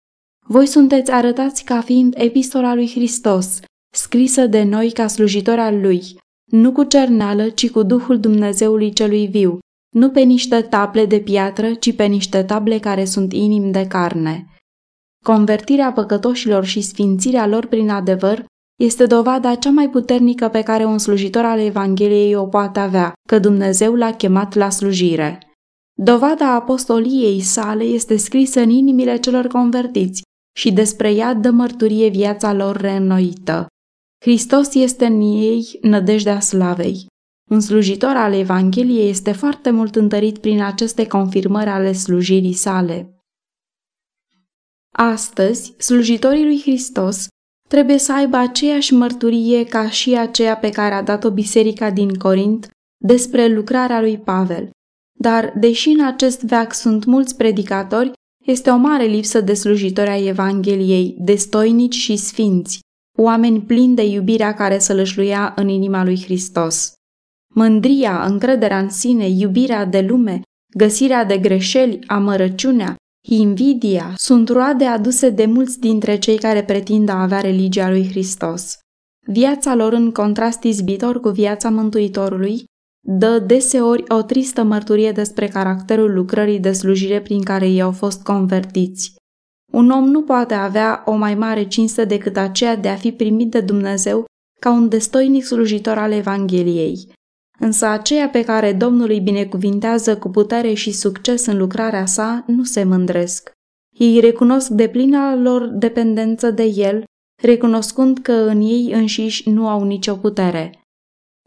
Voi 0.52 0.66
sunteți 0.66 1.12
arătați 1.12 1.64
ca 1.64 1.82
fiind 1.82 2.14
epistola 2.18 2.74
lui 2.74 2.90
Hristos, 2.90 3.60
scrisă 3.96 4.46
de 4.46 4.64
noi 4.64 4.92
ca 4.92 5.08
slujitori 5.08 5.60
al 5.60 5.82
lui, 5.82 6.02
nu 6.52 6.72
cu 6.72 6.84
cerneală, 6.84 7.50
ci 7.50 7.70
cu 7.72 7.84
Duhul 7.84 8.20
Dumnezeului 8.20 8.94
celui 8.94 9.28
viu, 9.28 9.60
nu 9.96 10.10
pe 10.10 10.20
niște 10.20 10.62
table 10.62 11.06
de 11.06 11.20
piatră, 11.20 11.74
ci 11.74 11.96
pe 11.96 12.06
niște 12.06 12.44
table 12.44 12.80
care 12.80 13.06
sunt 13.06 13.34
inimi 13.34 13.72
de 13.72 13.88
carne. 13.88 14.46
Convertirea 15.26 15.92
păcătoșilor 15.92 16.64
și 16.64 16.82
sfințirea 16.82 17.48
lor 17.48 17.66
prin 17.66 17.90
adevăr 17.90 18.46
este 18.82 19.06
dovada 19.06 19.56
cea 19.56 19.72
mai 19.72 19.90
puternică 19.90 20.48
pe 20.48 20.62
care 20.62 20.86
un 20.86 20.98
slujitor 20.98 21.46
al 21.46 21.60
Evangheliei 21.60 22.36
o 22.36 22.46
poate 22.46 22.80
avea, 22.80 23.14
că 23.28 23.40
Dumnezeu 23.40 23.96
l-a 23.96 24.12
chemat 24.12 24.54
la 24.54 24.70
slujire. 24.70 25.40
Dovada 26.02 26.54
apostoliei 26.54 27.40
sale 27.40 27.84
este 27.84 28.18
scrisă 28.18 28.60
în 28.60 28.70
inimile 28.70 29.18
celor 29.18 29.48
convertiți, 29.48 30.22
și 30.60 30.72
despre 30.72 31.12
ea 31.12 31.34
dă 31.34 31.50
mărturie 31.50 32.10
viața 32.10 32.54
lor 32.54 32.76
reînnoită. 32.76 33.68
Hristos 34.22 34.74
este 34.74 35.06
în 35.06 35.22
ei 35.22 35.80
nădejdea 35.82 36.40
slavei. 36.40 37.06
Un 37.50 37.60
slujitor 37.60 38.16
al 38.16 38.34
Evangheliei 38.34 39.10
este 39.10 39.32
foarte 39.32 39.70
mult 39.70 39.96
întărit 39.96 40.38
prin 40.38 40.62
aceste 40.62 41.08
confirmări 41.08 41.70
ale 41.70 41.92
slujirii 41.92 42.54
sale. 42.54 43.24
Astăzi, 44.96 45.74
slujitorii 45.78 46.44
lui 46.44 46.62
Hristos 46.62 47.28
trebuie 47.70 47.98
să 47.98 48.14
aibă 48.14 48.38
aceeași 48.38 48.94
mărturie 48.94 49.64
ca 49.66 49.90
și 49.90 50.18
aceea 50.18 50.58
pe 50.58 50.70
care 50.70 50.94
a 50.94 51.04
dat-o 51.04 51.32
biserica 51.32 51.92
din 51.92 52.14
Corint 52.14 52.70
despre 53.06 53.48
lucrarea 53.48 54.02
lui 54.02 54.18
Pavel. 54.18 54.70
Dar, 55.20 55.54
deși 55.60 55.90
în 55.90 56.06
acest 56.06 56.44
veac 56.44 56.74
sunt 56.74 57.06
mulți 57.06 57.36
predicatori, 57.36 58.12
Este 58.50 58.70
o 58.70 58.76
mare 58.76 59.04
lipsă 59.04 59.42
de 59.42 59.54
slujitori 59.54 60.10
ai 60.10 60.26
Evangheliei, 60.26 61.16
destoinici 61.20 61.96
și 61.96 62.16
sfinți, 62.16 62.80
oameni 63.18 63.62
plini 63.62 63.96
de 63.96 64.06
iubirea 64.06 64.54
care 64.54 64.80
sălășluia 64.80 65.54
în 65.56 65.68
inima 65.68 66.04
lui 66.04 66.22
Hristos. 66.24 66.94
Mândria, 67.56 68.26
încrederea 68.26 68.80
în 68.80 68.90
sine, 68.90 69.28
iubirea 69.28 69.86
de 69.86 70.02
lume, 70.02 70.42
găsirea 70.78 71.26
de 71.26 71.38
greșeli, 71.38 72.00
amărăciunea, 72.08 72.96
invidia 73.28 74.14
sunt 74.18 74.50
roade 74.50 74.86
aduse 74.86 75.30
de 75.30 75.46
mulți 75.46 75.80
dintre 75.80 76.18
cei 76.18 76.38
care 76.38 76.64
pretind 76.64 77.10
a 77.10 77.22
avea 77.22 77.40
religia 77.40 77.90
lui 77.90 78.08
Hristos. 78.08 78.78
Viața 79.28 79.76
lor 79.76 79.94
în 79.94 80.12
contrast 80.12 80.64
izbitor 80.64 81.20
cu 81.20 81.30
viața 81.30 81.70
Mântuitorului 81.70 82.64
dă 83.08 83.40
deseori 83.40 84.04
o 84.08 84.22
tristă 84.22 84.64
mărturie 84.64 85.12
despre 85.12 85.48
caracterul 85.48 86.14
lucrării 86.14 86.60
de 86.60 86.72
slujire 86.72 87.22
prin 87.22 87.44
care 87.44 87.68
ei 87.68 87.82
au 87.82 87.92
fost 87.92 88.24
convertiți. 88.24 89.16
Un 89.72 89.90
om 89.90 90.04
nu 90.04 90.22
poate 90.22 90.54
avea 90.54 91.04
o 91.06 91.16
mai 91.16 91.36
mare 91.36 91.68
cinste 91.68 92.06
decât 92.06 92.38
aceea 92.38 92.76
de 92.76 92.90
a 92.90 92.96
fi 92.96 93.12
primit 93.12 93.52
de 93.52 93.62
Dumnezeu 93.62 94.26
ca 94.60 94.72
un 94.72 94.90
destoinic 94.90 95.44
slujitor 95.44 95.98
al 95.98 96.12
Evangheliei. 96.12 97.12
Însă 97.60 97.86
aceia 97.86 98.30
pe 98.30 98.44
care 98.44 98.74
Domnul 98.74 99.10
îi 99.10 99.20
binecuvintează 99.20 100.18
cu 100.18 100.30
putere 100.30 100.74
și 100.74 100.92
succes 100.92 101.46
în 101.46 101.58
lucrarea 101.58 102.06
sa 102.06 102.44
nu 102.48 102.64
se 102.64 102.84
mândresc. 102.84 103.52
Ei 103.98 104.20
recunosc 104.20 104.68
de 104.70 104.88
plina 104.88 105.36
lor 105.36 105.68
dependență 105.68 106.52
de 106.52 106.64
el, 106.64 107.04
recunoscând 107.42 108.18
că 108.18 108.32
în 108.32 108.62
ei 108.62 108.92
înșiși 108.92 109.50
nu 109.50 109.68
au 109.68 109.84
nicio 109.84 110.16
putere. 110.16 110.79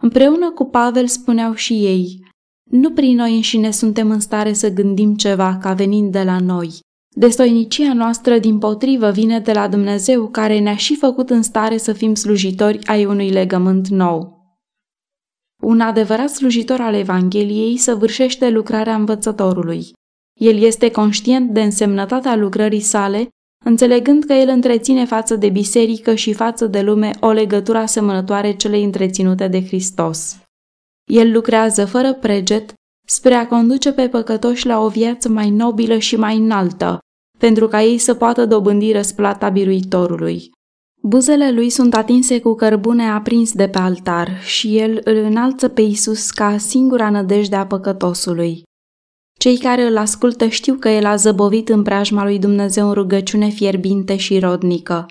Împreună 0.03 0.51
cu 0.51 0.65
Pavel 0.65 1.07
spuneau 1.07 1.55
și 1.55 1.73
ei, 1.73 2.25
nu 2.71 2.91
prin 2.93 3.17
noi 3.17 3.35
înșine 3.35 3.71
suntem 3.71 4.11
în 4.11 4.21
stare 4.21 4.53
să 4.53 4.73
gândim 4.73 5.15
ceva 5.15 5.57
ca 5.57 5.73
venind 5.73 6.13
de 6.13 6.23
la 6.23 6.39
noi. 6.39 6.81
Destoinicia 7.17 7.95
noastră, 7.95 8.39
din 8.39 8.59
potrivă, 8.59 9.11
vine 9.11 9.41
de 9.41 9.53
la 9.53 9.69
Dumnezeu, 9.69 10.29
care 10.29 10.59
ne-a 10.59 10.77
și 10.77 10.97
făcut 10.97 11.31
în 11.31 11.43
stare 11.43 11.77
să 11.77 11.93
fim 11.93 12.15
slujitori 12.15 12.87
ai 12.87 13.05
unui 13.05 13.31
legământ 13.31 13.89
nou. 13.89 14.41
Un 15.63 15.81
adevărat 15.81 16.31
slujitor 16.31 16.81
al 16.81 16.95
Evangheliei 16.95 17.77
săvârșește 17.77 18.51
lucrarea 18.51 18.95
învățătorului. 18.95 19.87
El 20.41 20.57
este 20.57 20.91
conștient 20.91 21.51
de 21.51 21.63
însemnătatea 21.63 22.37
lucrării 22.37 22.81
sale, 22.81 23.29
înțelegând 23.65 24.25
că 24.25 24.33
el 24.33 24.49
întreține 24.49 25.05
față 25.05 25.37
de 25.37 25.49
biserică 25.49 26.15
și 26.15 26.33
față 26.33 26.67
de 26.67 26.81
lume 26.81 27.11
o 27.21 27.31
legătură 27.31 27.79
asemănătoare 27.79 28.57
celei 28.57 28.85
întreținute 28.85 29.49
de 29.49 29.67
Hristos. 29.67 30.37
El 31.11 31.33
lucrează 31.33 31.85
fără 31.85 32.15
preget 32.15 32.73
spre 33.07 33.35
a 33.35 33.47
conduce 33.47 33.93
pe 33.93 34.09
păcătoși 34.09 34.67
la 34.67 34.81
o 34.81 34.89
viață 34.89 35.29
mai 35.29 35.51
nobilă 35.51 35.99
și 35.99 36.17
mai 36.17 36.37
înaltă, 36.37 36.99
pentru 37.39 37.69
ca 37.69 37.83
ei 37.83 37.99
să 37.99 38.15
poată 38.15 38.47
dobândi 38.47 38.93
răsplata 38.93 39.49
biruitorului. 39.49 40.51
Buzele 41.03 41.51
lui 41.51 41.71
sunt 41.71 41.95
atinse 41.95 42.41
cu 42.41 42.55
cărbune 42.55 43.09
aprins 43.09 43.53
de 43.53 43.69
pe 43.69 43.79
altar 43.79 44.41
și 44.41 44.79
el 44.79 45.01
îl 45.05 45.17
înalță 45.17 45.69
pe 45.69 45.81
Isus 45.81 46.31
ca 46.31 46.57
singura 46.57 47.11
nădejde 47.11 47.57
a 47.57 47.67
păcătosului. 47.67 48.63
Cei 49.43 49.59
care 49.59 49.83
îl 49.83 49.97
ascultă 49.97 50.47
știu 50.47 50.75
că 50.75 50.89
el 50.89 51.05
a 51.05 51.17
zăbovit 51.17 51.69
în 51.69 51.83
preajma 51.83 52.25
lui 52.25 52.39
Dumnezeu 52.39 52.87
în 52.87 52.93
rugăciune 52.93 53.49
fierbinte 53.49 54.17
și 54.17 54.39
rodnică. 54.39 55.07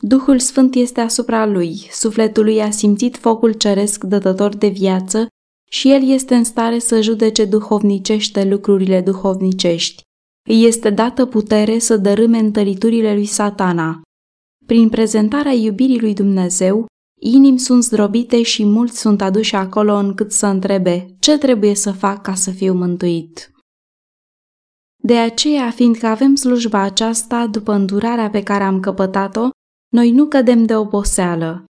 Duhul 0.00 0.38
Sfânt 0.38 0.74
este 0.74 1.00
asupra 1.00 1.46
lui, 1.46 1.88
sufletul 1.90 2.44
lui 2.44 2.62
a 2.62 2.70
simțit 2.70 3.16
focul 3.16 3.52
ceresc 3.52 4.04
dătător 4.04 4.56
de 4.56 4.68
viață 4.68 5.26
și 5.70 5.90
el 5.90 6.08
este 6.08 6.34
în 6.34 6.44
stare 6.44 6.78
să 6.78 7.00
judece 7.00 7.44
duhovnicește 7.44 8.44
lucrurile 8.44 9.00
duhovnicești. 9.00 10.02
Îi 10.48 10.64
este 10.64 10.90
dată 10.90 11.26
putere 11.26 11.78
să 11.78 11.96
dărâme 11.96 12.38
întăriturile 12.38 13.14
lui 13.14 13.26
satana. 13.26 14.00
Prin 14.66 14.88
prezentarea 14.88 15.52
iubirii 15.52 16.00
lui 16.00 16.14
Dumnezeu, 16.14 16.86
inimi 17.20 17.58
sunt 17.58 17.82
zdrobite 17.82 18.42
și 18.42 18.64
mulți 18.64 19.00
sunt 19.00 19.22
aduși 19.22 19.54
acolo 19.54 19.94
încât 19.94 20.32
să 20.32 20.46
întrebe 20.46 21.16
ce 21.18 21.38
trebuie 21.38 21.74
să 21.74 21.92
fac 21.92 22.22
ca 22.22 22.34
să 22.34 22.50
fiu 22.50 22.74
mântuit. 22.74 23.50
De 25.02 25.18
aceea, 25.18 25.70
fiindcă 25.70 26.06
avem 26.06 26.34
slujba 26.34 26.80
aceasta 26.80 27.46
după 27.46 27.72
îndurarea 27.72 28.30
pe 28.30 28.42
care 28.42 28.64
am 28.64 28.80
căpătat-o, 28.80 29.48
noi 29.92 30.10
nu 30.10 30.26
cădem 30.26 30.64
de 30.64 30.76
oboseală. 30.76 31.64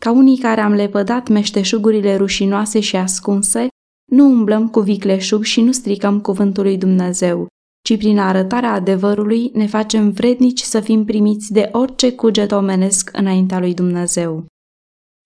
Ca 0.00 0.10
unii 0.10 0.38
care 0.38 0.60
am 0.60 0.72
lepădat 0.72 1.28
meșteșugurile 1.28 2.16
rușinoase 2.16 2.80
și 2.80 2.96
ascunse, 2.96 3.68
nu 4.10 4.24
umblăm 4.24 4.68
cu 4.68 4.80
vicleșug 4.80 5.42
și 5.42 5.60
nu 5.60 5.72
stricăm 5.72 6.20
cuvântul 6.20 6.62
lui 6.62 6.78
Dumnezeu, 6.78 7.46
ci 7.84 7.96
prin 7.96 8.18
arătarea 8.18 8.72
adevărului 8.72 9.50
ne 9.54 9.66
facem 9.66 10.10
vrednici 10.10 10.60
să 10.60 10.80
fim 10.80 11.04
primiți 11.04 11.52
de 11.52 11.68
orice 11.72 12.12
cuget 12.12 12.52
omenesc 12.52 13.10
înaintea 13.12 13.58
lui 13.58 13.74
Dumnezeu. 13.74 14.46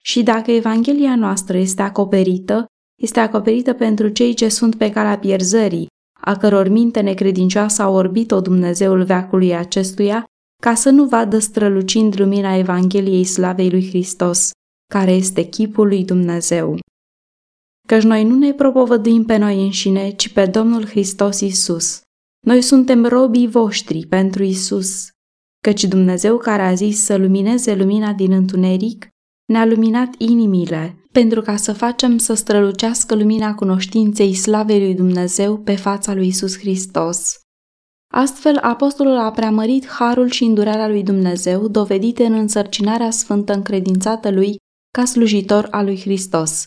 Și 0.02 0.22
dacă 0.22 0.50
Evanghelia 0.50 1.16
noastră 1.16 1.56
este 1.56 1.82
acoperită, 1.82 2.66
este 3.02 3.20
acoperită 3.20 3.72
pentru 3.72 4.08
cei 4.08 4.34
ce 4.34 4.48
sunt 4.48 4.74
pe 4.74 4.90
calea 4.90 5.18
pierzării, 5.18 5.86
a 6.20 6.36
căror 6.36 6.68
minte 6.68 7.00
necredincioasă 7.00 7.82
a 7.82 7.88
orbit-o 7.88 8.40
Dumnezeul 8.40 9.02
veacului 9.02 9.54
acestuia, 9.54 10.24
ca 10.62 10.74
să 10.74 10.90
nu 10.90 11.04
vadă 11.04 11.38
strălucind 11.38 12.18
lumina 12.18 12.56
Evangheliei 12.56 13.24
slavei 13.24 13.70
lui 13.70 13.88
Hristos, 13.88 14.50
care 14.92 15.12
este 15.12 15.42
chipul 15.42 15.86
lui 15.86 16.04
Dumnezeu. 16.04 16.78
Căci 17.88 18.02
noi 18.02 18.24
nu 18.24 18.34
ne 18.34 18.52
propovăduim 18.52 19.24
pe 19.24 19.36
noi 19.36 19.64
înșine, 19.64 20.10
ci 20.10 20.32
pe 20.32 20.46
Domnul 20.46 20.86
Hristos 20.86 21.40
Isus. 21.40 22.00
Noi 22.46 22.62
suntem 22.62 23.04
robii 23.04 23.46
voștri 23.46 24.06
pentru 24.06 24.42
Isus, 24.42 25.08
căci 25.62 25.84
Dumnezeu 25.84 26.36
care 26.36 26.62
a 26.62 26.74
zis 26.74 27.04
să 27.04 27.16
lumineze 27.16 27.74
lumina 27.74 28.12
din 28.12 28.32
întuneric, 28.32 29.08
ne-a 29.52 29.66
luminat 29.66 30.14
inimile, 30.18 30.97
pentru 31.18 31.42
ca 31.42 31.56
să 31.56 31.72
facem 31.72 32.18
să 32.18 32.34
strălucească 32.34 33.14
lumina 33.14 33.54
cunoștinței 33.54 34.34
slavei 34.34 34.80
lui 34.80 34.94
Dumnezeu 34.94 35.58
pe 35.58 35.76
fața 35.76 36.14
lui 36.14 36.26
Isus 36.26 36.58
Hristos. 36.58 37.40
Astfel, 38.14 38.56
apostolul 38.56 39.16
a 39.16 39.30
preamărit 39.30 39.86
harul 39.86 40.30
și 40.30 40.44
îndurarea 40.44 40.88
lui 40.88 41.02
Dumnezeu, 41.02 41.68
dovedite 41.68 42.24
în 42.24 42.32
însărcinarea 42.32 43.10
sfântă 43.10 43.52
încredințată 43.52 44.30
lui 44.30 44.56
ca 44.90 45.04
slujitor 45.04 45.68
al 45.70 45.84
lui 45.84 46.00
Hristos. 46.00 46.66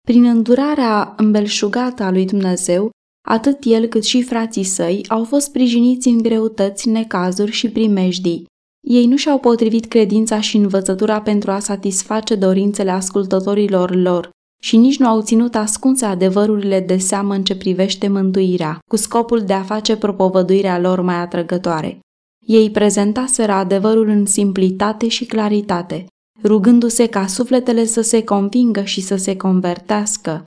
Prin 0.00 0.24
îndurarea 0.24 1.14
îmbelșugată 1.16 2.02
a 2.02 2.10
lui 2.10 2.24
Dumnezeu, 2.26 2.90
atât 3.28 3.58
el 3.64 3.86
cât 3.86 4.04
și 4.04 4.22
frații 4.22 4.64
săi 4.64 5.04
au 5.08 5.24
fost 5.24 5.46
sprijiniți 5.46 6.08
în 6.08 6.18
greutăți, 6.18 6.88
necazuri 6.88 7.50
și 7.50 7.70
primejdii, 7.70 8.46
ei 8.88 9.06
nu 9.06 9.16
și-au 9.16 9.38
potrivit 9.38 9.86
credința 9.86 10.40
și 10.40 10.56
învățătura 10.56 11.20
pentru 11.20 11.50
a 11.50 11.58
satisface 11.58 12.34
dorințele 12.34 12.90
ascultătorilor 12.90 13.94
lor 13.94 14.30
și 14.62 14.76
nici 14.76 14.98
nu 14.98 15.06
au 15.06 15.22
ținut 15.22 15.54
ascunse 15.54 16.04
adevărurile 16.04 16.80
de 16.80 16.96
seamă 16.96 17.34
în 17.34 17.44
ce 17.44 17.56
privește 17.56 18.08
mântuirea, 18.08 18.78
cu 18.90 18.96
scopul 18.96 19.40
de 19.40 19.52
a 19.52 19.62
face 19.62 19.96
propovăduirea 19.96 20.78
lor 20.78 21.00
mai 21.00 21.14
atrăgătoare. 21.14 21.98
Ei 22.46 22.70
prezentaseră 22.70 23.52
adevărul 23.52 24.08
în 24.08 24.26
simplitate 24.26 25.08
și 25.08 25.24
claritate, 25.24 26.06
rugându-se 26.42 27.06
ca 27.06 27.26
sufletele 27.26 27.84
să 27.84 28.00
se 28.00 28.24
convingă 28.24 28.82
și 28.82 29.00
să 29.00 29.16
se 29.16 29.36
convertească. 29.36 30.44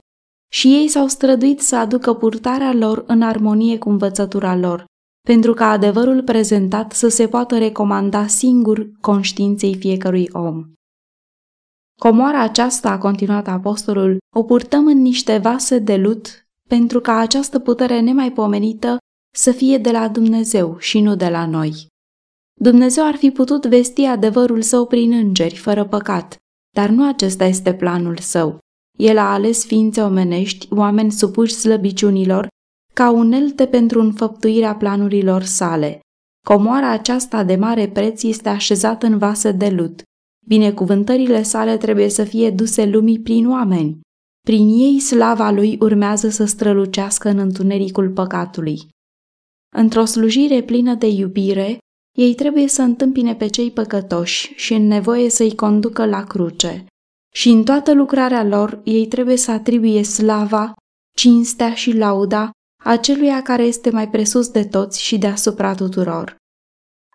Și 0.51 0.67
ei 0.67 0.87
s-au 0.87 1.07
străduit 1.07 1.61
să 1.61 1.75
aducă 1.75 2.13
purtarea 2.13 2.73
lor 2.73 3.03
în 3.07 3.21
armonie 3.21 3.77
cu 3.77 3.89
învățătura 3.89 4.55
lor, 4.55 4.85
pentru 5.21 5.53
ca 5.53 5.69
adevărul 5.69 6.23
prezentat 6.23 6.91
să 6.91 7.07
se 7.07 7.27
poată 7.27 7.57
recomanda 7.57 8.27
singur 8.27 8.91
conștiinței 9.01 9.75
fiecărui 9.75 10.29
om. 10.31 10.71
Comoara 11.99 12.41
aceasta, 12.41 12.89
a 12.89 12.97
continuat 12.97 13.47
apostolul, 13.47 14.17
o 14.35 14.43
purtăm 14.43 14.87
în 14.87 15.01
niște 15.01 15.37
vase 15.37 15.79
de 15.79 15.97
lut 15.97 16.45
pentru 16.69 16.99
ca 16.99 17.17
această 17.17 17.59
putere 17.59 17.99
nemaipomenită 17.99 18.97
să 19.35 19.51
fie 19.51 19.77
de 19.77 19.91
la 19.91 20.07
Dumnezeu 20.07 20.77
și 20.79 20.99
nu 20.99 21.15
de 21.15 21.29
la 21.29 21.45
noi. 21.45 21.87
Dumnezeu 22.59 23.05
ar 23.05 23.15
fi 23.15 23.31
putut 23.31 23.65
vesti 23.65 24.03
adevărul 24.03 24.61
său 24.61 24.85
prin 24.85 25.11
îngeri, 25.11 25.55
fără 25.55 25.85
păcat, 25.85 26.37
dar 26.75 26.89
nu 26.89 27.07
acesta 27.07 27.45
este 27.45 27.73
planul 27.73 28.17
său. 28.17 28.59
El 28.97 29.17
a 29.17 29.31
ales 29.33 29.65
ființe 29.65 30.01
omenești, 30.01 30.67
oameni 30.73 31.11
supuși 31.11 31.53
slăbiciunilor, 31.53 32.47
ca 33.01 33.09
unelte 33.09 33.67
pentru 33.67 33.99
înfăptuirea 33.99 34.75
planurilor 34.75 35.43
sale. 35.43 35.99
Comoara 36.47 36.89
aceasta 36.89 37.43
de 37.43 37.55
mare 37.55 37.89
preț 37.89 38.23
este 38.23 38.49
așezată 38.49 39.05
în 39.05 39.17
vase 39.17 39.51
de 39.51 39.69
lut. 39.69 40.01
Binecuvântările 40.47 41.43
sale 41.43 41.77
trebuie 41.77 42.09
să 42.09 42.23
fie 42.23 42.49
duse 42.49 42.85
lumii 42.85 43.19
prin 43.19 43.49
oameni. 43.49 43.99
Prin 44.41 44.67
ei 44.67 44.99
slava 44.99 45.51
lui 45.51 45.77
urmează 45.79 46.29
să 46.29 46.45
strălucească 46.45 47.29
în 47.29 47.37
întunericul 47.37 48.09
păcatului. 48.09 48.79
Într-o 49.75 50.05
slujire 50.05 50.63
plină 50.63 50.93
de 50.93 51.07
iubire, 51.07 51.77
ei 52.17 52.35
trebuie 52.35 52.67
să 52.67 52.81
întâmpine 52.81 53.35
pe 53.35 53.47
cei 53.47 53.71
păcătoși 53.71 54.53
și 54.55 54.73
în 54.73 54.87
nevoie 54.87 55.29
să-i 55.29 55.55
conducă 55.55 56.05
la 56.05 56.23
cruce. 56.23 56.85
Și 57.33 57.49
în 57.49 57.63
toată 57.63 57.93
lucrarea 57.93 58.43
lor, 58.43 58.81
ei 58.83 59.07
trebuie 59.07 59.37
să 59.37 59.51
atribuie 59.51 60.03
slava, 60.03 60.73
cinstea 61.15 61.73
și 61.73 61.97
lauda 61.97 62.51
aceluia 62.83 63.41
care 63.41 63.63
este 63.63 63.89
mai 63.89 64.09
presus 64.09 64.49
de 64.49 64.63
toți 64.63 65.01
și 65.01 65.17
deasupra 65.17 65.75
tuturor. 65.75 66.35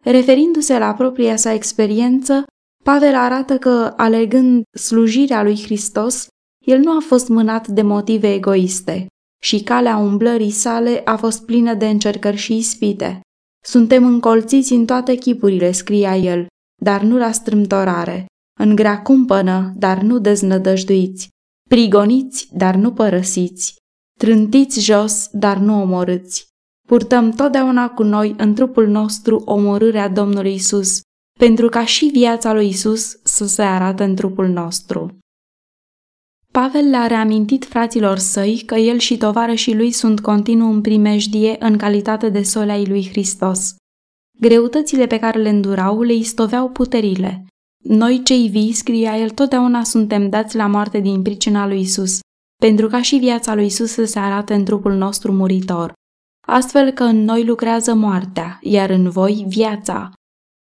Referindu-se 0.03 0.79
la 0.79 0.95
propria 0.95 1.37
sa 1.37 1.53
experiență, 1.53 2.45
Pavel 2.85 3.15
arată 3.15 3.59
că, 3.59 3.93
alegând 3.97 4.63
slujirea 4.79 5.43
lui 5.43 5.63
Hristos, 5.63 6.27
el 6.67 6.79
nu 6.79 6.97
a 6.97 7.01
fost 7.01 7.29
mânat 7.29 7.69
de 7.69 7.83
motive 7.83 8.33
egoiste 8.33 9.07
și 9.43 9.63
calea 9.63 9.97
umblării 9.97 10.51
sale 10.51 11.03
a 11.05 11.17
fost 11.17 11.45
plină 11.45 11.75
de 11.75 11.89
încercări 11.89 12.37
și 12.37 12.57
ispite. 12.57 13.21
Suntem 13.65 14.05
încolțiți 14.07 14.73
în 14.73 14.87
toate 14.87 15.15
chipurile, 15.15 15.73
scria 15.73 16.17
el, 16.17 16.47
dar 16.83 17.03
nu 17.03 17.17
la 17.17 17.33
strâmtorare, 17.33 18.27
în 18.61 18.75
grea 18.75 19.03
cumpănă, 19.03 19.73
dar 19.77 20.01
nu 20.03 20.19
deznădăjduiți, 20.19 21.29
prigoniți, 21.69 22.49
dar 22.53 22.75
nu 22.75 22.93
părăsiți, 22.93 23.77
trântiți 24.19 24.81
jos, 24.81 25.29
dar 25.33 25.57
nu 25.57 25.81
omorâți. 25.81 26.47
Purtăm 26.89 27.31
totdeauna 27.31 27.89
cu 27.91 28.03
noi 28.03 28.35
în 28.39 28.55
trupul 28.55 28.89
nostru 28.89 29.43
omorârea 29.45 30.09
Domnului 30.09 30.55
Isus, 30.55 31.01
pentru 31.39 31.69
ca 31.69 31.85
și 31.85 32.05
viața 32.05 32.53
lui 32.53 32.69
Isus 32.69 33.17
să 33.23 33.47
se 33.47 33.63
arate 33.63 34.05
în 34.05 34.15
trupul 34.15 34.49
nostru. 34.49 35.19
Pavel 36.53 36.89
le-a 36.89 37.07
reamintit 37.07 37.65
fraților 37.65 38.19
săi 38.19 38.63
că 38.67 38.75
el 38.75 38.99
și 38.99 39.17
tovarășii 39.17 39.77
lui 39.77 39.91
sunt 39.91 40.21
continuu 40.21 40.73
în 40.73 40.81
primejdie 40.81 41.57
în 41.59 41.77
calitate 41.77 42.29
de 42.29 42.43
sole 42.43 42.73
ai 42.73 42.87
lui 42.87 43.09
Hristos. 43.09 43.75
Greutățile 44.41 45.07
pe 45.07 45.19
care 45.19 45.41
le 45.41 45.49
îndurau 45.49 46.03
le 46.03 46.13
istoveau 46.13 46.69
puterile. 46.69 47.47
Noi 47.85 48.23
cei 48.25 48.49
vii, 48.49 48.73
scria 48.73 49.19
el, 49.19 49.31
totdeauna 49.31 49.85
suntem 49.85 50.29
dați 50.29 50.57
la 50.57 50.67
moarte 50.67 51.01
din 51.01 51.23
pricina 51.23 51.67
lui 51.67 51.81
Isus, 51.81 52.19
pentru 52.57 52.89
ca 52.89 53.03
și 53.03 53.17
viața 53.17 53.55
lui 53.55 53.67
Isus 53.67 53.93
să 53.93 54.05
se 54.05 54.19
arate 54.19 54.55
în 54.55 54.65
trupul 54.65 54.93
nostru 54.93 55.33
muritor. 55.33 55.93
Astfel 56.47 56.91
că 56.91 57.03
în 57.03 57.25
noi 57.25 57.45
lucrează 57.45 57.95
moartea, 57.95 58.59
iar 58.63 58.91
în 58.91 59.11
voi 59.11 59.45
viața. 59.49 60.13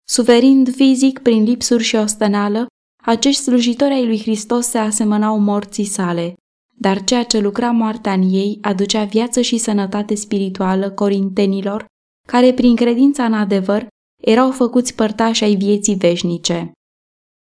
Suferind 0.09 0.75
fizic 0.75 1.19
prin 1.19 1.43
lipsuri 1.43 1.83
și 1.83 1.97
osteneală, 1.97 2.67
acești 3.05 3.43
slujitori 3.43 3.93
ai 3.93 4.07
lui 4.07 4.21
Hristos 4.21 4.67
se 4.67 4.79
asemănau 4.79 5.39
morții 5.39 5.85
sale, 5.85 6.35
dar 6.79 7.05
ceea 7.05 7.25
ce 7.25 7.39
lucra 7.39 7.71
moartea 7.71 8.13
în 8.13 8.23
ei 8.23 8.59
aducea 8.61 9.05
viață 9.05 9.41
și 9.41 9.59
sănătate 9.59 10.15
spirituală 10.15 10.91
corintenilor, 10.91 11.87
care 12.29 12.53
prin 12.53 12.77
credința 12.77 13.25
în 13.25 13.33
adevăr 13.33 13.87
erau 14.23 14.51
făcuți 14.51 14.95
părtași 14.95 15.45
ai 15.45 15.57
vieții 15.57 15.95
veșnice. 15.95 16.73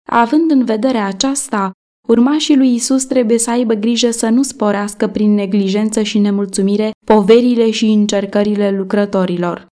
Având 0.08 0.52
în 0.52 0.66
vedere 0.66 0.98
aceasta, 0.98 1.72
urmașii 2.10 2.58
lui 2.58 2.74
Isus 2.74 3.06
trebuie 3.06 3.38
să 3.38 3.50
aibă 3.50 3.74
grijă 3.74 4.12
să 4.12 4.30
nu 4.30 4.44
sporească 4.44 5.08
prin 5.08 5.34
neglijență 5.34 6.02
și 6.02 6.20
nemulțumire 6.20 6.92
poverile 7.06 7.72
și 7.72 7.86
încercările 7.86 8.72
lucrătorilor. 8.78 9.68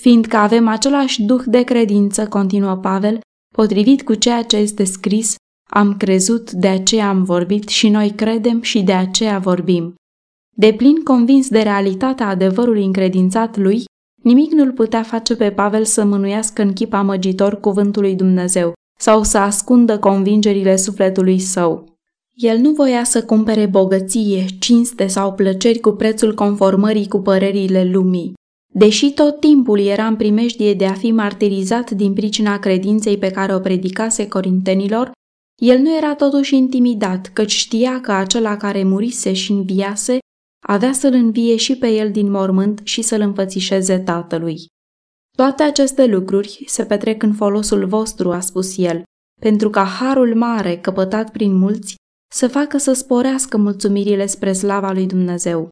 Fiindcă 0.00 0.36
avem 0.36 0.68
același 0.68 1.22
duh 1.22 1.42
de 1.46 1.62
credință, 1.62 2.28
continuă 2.28 2.74
Pavel, 2.76 3.20
Potrivit 3.54 4.02
cu 4.02 4.14
ceea 4.14 4.42
ce 4.42 4.56
este 4.56 4.84
scris, 4.84 5.34
am 5.70 5.96
crezut, 5.96 6.50
de 6.50 6.68
aceea 6.68 7.08
am 7.08 7.22
vorbit 7.22 7.68
și 7.68 7.88
noi 7.88 8.10
credem 8.10 8.62
și 8.62 8.82
de 8.82 8.92
aceea 8.92 9.38
vorbim. 9.38 9.94
De 10.56 10.72
plin 10.72 11.02
convins 11.02 11.48
de 11.48 11.62
realitatea 11.62 12.28
adevărului 12.28 12.84
încredințat 12.84 13.56
lui, 13.56 13.84
nimic 14.22 14.52
nu-l 14.52 14.72
putea 14.72 15.02
face 15.02 15.36
pe 15.36 15.50
Pavel 15.50 15.84
să 15.84 16.04
mânuiască 16.04 16.62
în 16.62 16.72
chip 16.72 16.92
amăgitor 16.92 17.60
cuvântului 17.60 18.14
Dumnezeu 18.14 18.72
sau 18.98 19.22
să 19.22 19.38
ascundă 19.38 19.98
convingerile 19.98 20.76
sufletului 20.76 21.38
său. 21.38 21.98
El 22.34 22.58
nu 22.58 22.70
voia 22.70 23.04
să 23.04 23.24
cumpere 23.24 23.66
bogăție, 23.66 24.44
cinste 24.58 25.06
sau 25.06 25.32
plăceri 25.32 25.78
cu 25.78 25.90
prețul 25.90 26.34
conformării 26.34 27.08
cu 27.08 27.18
părerile 27.18 27.84
lumii. 27.84 28.32
Deși 28.72 29.12
tot 29.12 29.40
timpul 29.40 29.80
era 29.80 30.06
în 30.06 30.16
primejdie 30.16 30.74
de 30.74 30.86
a 30.86 30.92
fi 30.92 31.10
martirizat 31.10 31.90
din 31.90 32.12
pricina 32.12 32.58
credinței 32.58 33.18
pe 33.18 33.30
care 33.30 33.54
o 33.54 33.58
predicase 33.58 34.28
corintenilor, 34.28 35.10
el 35.62 35.78
nu 35.78 35.96
era 35.96 36.14
totuși 36.14 36.56
intimidat, 36.56 37.30
căci 37.32 37.52
știa 37.52 38.00
că 38.00 38.12
acela 38.12 38.56
care 38.56 38.82
murise 38.82 39.32
și 39.32 39.52
înviase 39.52 40.18
avea 40.66 40.92
să-l 40.92 41.12
învie 41.12 41.56
și 41.56 41.76
pe 41.76 41.88
el 41.88 42.10
din 42.10 42.30
mormânt 42.30 42.80
și 42.84 43.02
să-l 43.02 43.20
înfățișeze 43.20 43.98
tatălui. 43.98 44.66
Toate 45.36 45.62
aceste 45.62 46.06
lucruri 46.06 46.64
se 46.66 46.84
petrec 46.84 47.22
în 47.22 47.32
folosul 47.32 47.86
vostru, 47.86 48.32
a 48.32 48.40
spus 48.40 48.78
el, 48.78 49.02
pentru 49.40 49.70
ca 49.70 49.84
harul 49.84 50.34
mare 50.34 50.76
căpătat 50.76 51.30
prin 51.30 51.54
mulți 51.54 51.94
să 52.34 52.48
facă 52.48 52.78
să 52.78 52.92
sporească 52.92 53.56
mulțumirile 53.56 54.26
spre 54.26 54.52
slava 54.52 54.92
lui 54.92 55.06
Dumnezeu. 55.06 55.68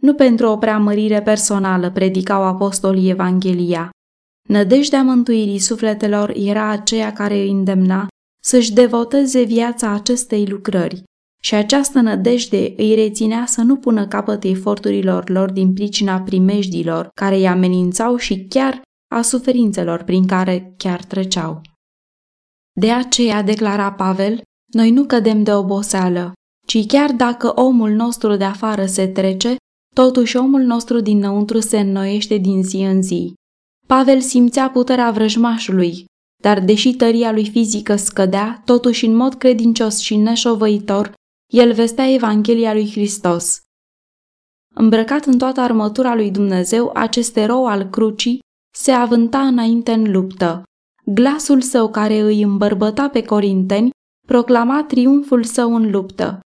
Nu 0.00 0.14
pentru 0.14 0.46
o 0.46 0.56
preamărire 0.56 1.22
personală 1.22 1.90
predicau 1.90 2.42
apostolii 2.42 3.10
Evanghelia. 3.10 3.90
Nădejdea 4.48 5.02
mântuirii 5.02 5.58
sufletelor 5.58 6.32
era 6.36 6.68
aceea 6.68 7.12
care 7.12 7.34
îi 7.34 7.50
îndemna 7.50 8.06
să-și 8.42 8.72
devoteze 8.72 9.42
viața 9.42 9.90
acestei 9.90 10.46
lucrări 10.46 11.02
și 11.42 11.54
această 11.54 12.00
nădejde 12.00 12.74
îi 12.76 12.94
reținea 12.94 13.46
să 13.46 13.62
nu 13.62 13.76
pună 13.76 14.06
capăt 14.06 14.44
eforturilor 14.44 15.28
lor 15.28 15.50
din 15.50 15.72
pricina 15.72 16.20
primejdilor 16.20 17.08
care 17.14 17.34
îi 17.34 17.48
amenințau 17.48 18.16
și 18.16 18.46
chiar 18.48 18.82
a 19.10 19.22
suferințelor 19.22 20.02
prin 20.02 20.26
care 20.26 20.74
chiar 20.76 21.04
treceau. 21.04 21.60
De 22.80 22.92
aceea, 22.92 23.42
declara 23.42 23.92
Pavel, 23.92 24.42
noi 24.72 24.90
nu 24.90 25.04
cădem 25.04 25.42
de 25.42 25.54
oboseală, 25.54 26.32
ci 26.66 26.86
chiar 26.86 27.12
dacă 27.12 27.60
omul 27.60 27.90
nostru 27.90 28.36
de 28.36 28.44
afară 28.44 28.86
se 28.86 29.08
trece, 29.08 29.56
Totuși 29.94 30.36
omul 30.36 30.60
nostru 30.60 31.00
dinăuntru 31.00 31.60
se 31.60 31.78
înnoiește 31.78 32.36
din 32.36 32.62
zi 32.62 32.76
în 32.76 33.02
zi. 33.02 33.34
Pavel 33.86 34.20
simțea 34.20 34.70
puterea 34.70 35.10
vrăjmașului, 35.10 36.04
dar 36.42 36.60
deși 36.60 36.94
tăria 36.94 37.32
lui 37.32 37.50
fizică 37.50 37.96
scădea, 37.96 38.62
totuși 38.64 39.06
în 39.06 39.14
mod 39.14 39.34
credincios 39.34 39.98
și 39.98 40.16
neșovăitor, 40.16 41.12
el 41.52 41.72
vestea 41.72 42.12
Evanghelia 42.12 42.72
lui 42.72 42.90
Hristos. 42.90 43.60
Îmbrăcat 44.74 45.24
în 45.24 45.38
toată 45.38 45.60
armătura 45.60 46.14
lui 46.14 46.30
Dumnezeu, 46.30 46.90
acest 46.94 47.36
erou 47.36 47.66
al 47.66 47.88
crucii 47.88 48.38
se 48.70 48.90
avânta 48.90 49.46
înainte 49.46 49.92
în 49.92 50.10
luptă. 50.12 50.62
Glasul 51.04 51.60
său 51.60 51.90
care 51.90 52.20
îi 52.20 52.42
îmbărbăta 52.42 53.08
pe 53.08 53.22
corinteni 53.22 53.90
proclama 54.26 54.84
triumful 54.84 55.44
său 55.44 55.74
în 55.74 55.90
luptă. 55.90 56.40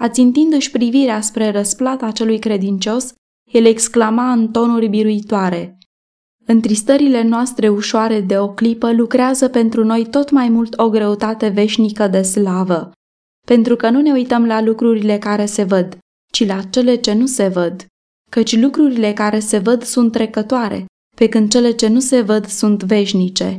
Ațintindu-și 0.00 0.70
privirea 0.70 1.20
spre 1.20 1.50
răsplata 1.50 2.10
celui 2.10 2.38
credincios, 2.38 3.12
el 3.50 3.64
exclama 3.64 4.32
în 4.32 4.48
tonuri 4.48 4.88
biruitoare. 4.88 5.78
Întristările 6.44 7.22
noastre 7.22 7.68
ușoare 7.68 8.20
de 8.20 8.38
o 8.38 8.48
clipă 8.48 8.92
lucrează 8.92 9.48
pentru 9.48 9.84
noi 9.84 10.06
tot 10.06 10.30
mai 10.30 10.48
mult 10.48 10.78
o 10.78 10.88
greutate 10.88 11.48
veșnică 11.48 12.08
de 12.08 12.22
slavă, 12.22 12.90
pentru 13.46 13.76
că 13.76 13.90
nu 13.90 14.00
ne 14.00 14.12
uităm 14.12 14.46
la 14.46 14.60
lucrurile 14.60 15.18
care 15.18 15.46
se 15.46 15.62
văd, 15.62 15.98
ci 16.32 16.46
la 16.46 16.62
cele 16.62 16.94
ce 16.94 17.12
nu 17.12 17.26
se 17.26 17.48
văd, 17.48 17.86
căci 18.30 18.56
lucrurile 18.56 19.12
care 19.12 19.38
se 19.38 19.58
văd 19.58 19.82
sunt 19.82 20.12
trecătoare, 20.12 20.86
pe 21.18 21.28
când 21.28 21.50
cele 21.50 21.70
ce 21.70 21.88
nu 21.88 22.00
se 22.00 22.20
văd 22.20 22.46
sunt 22.46 22.82
veșnice. 22.82 23.58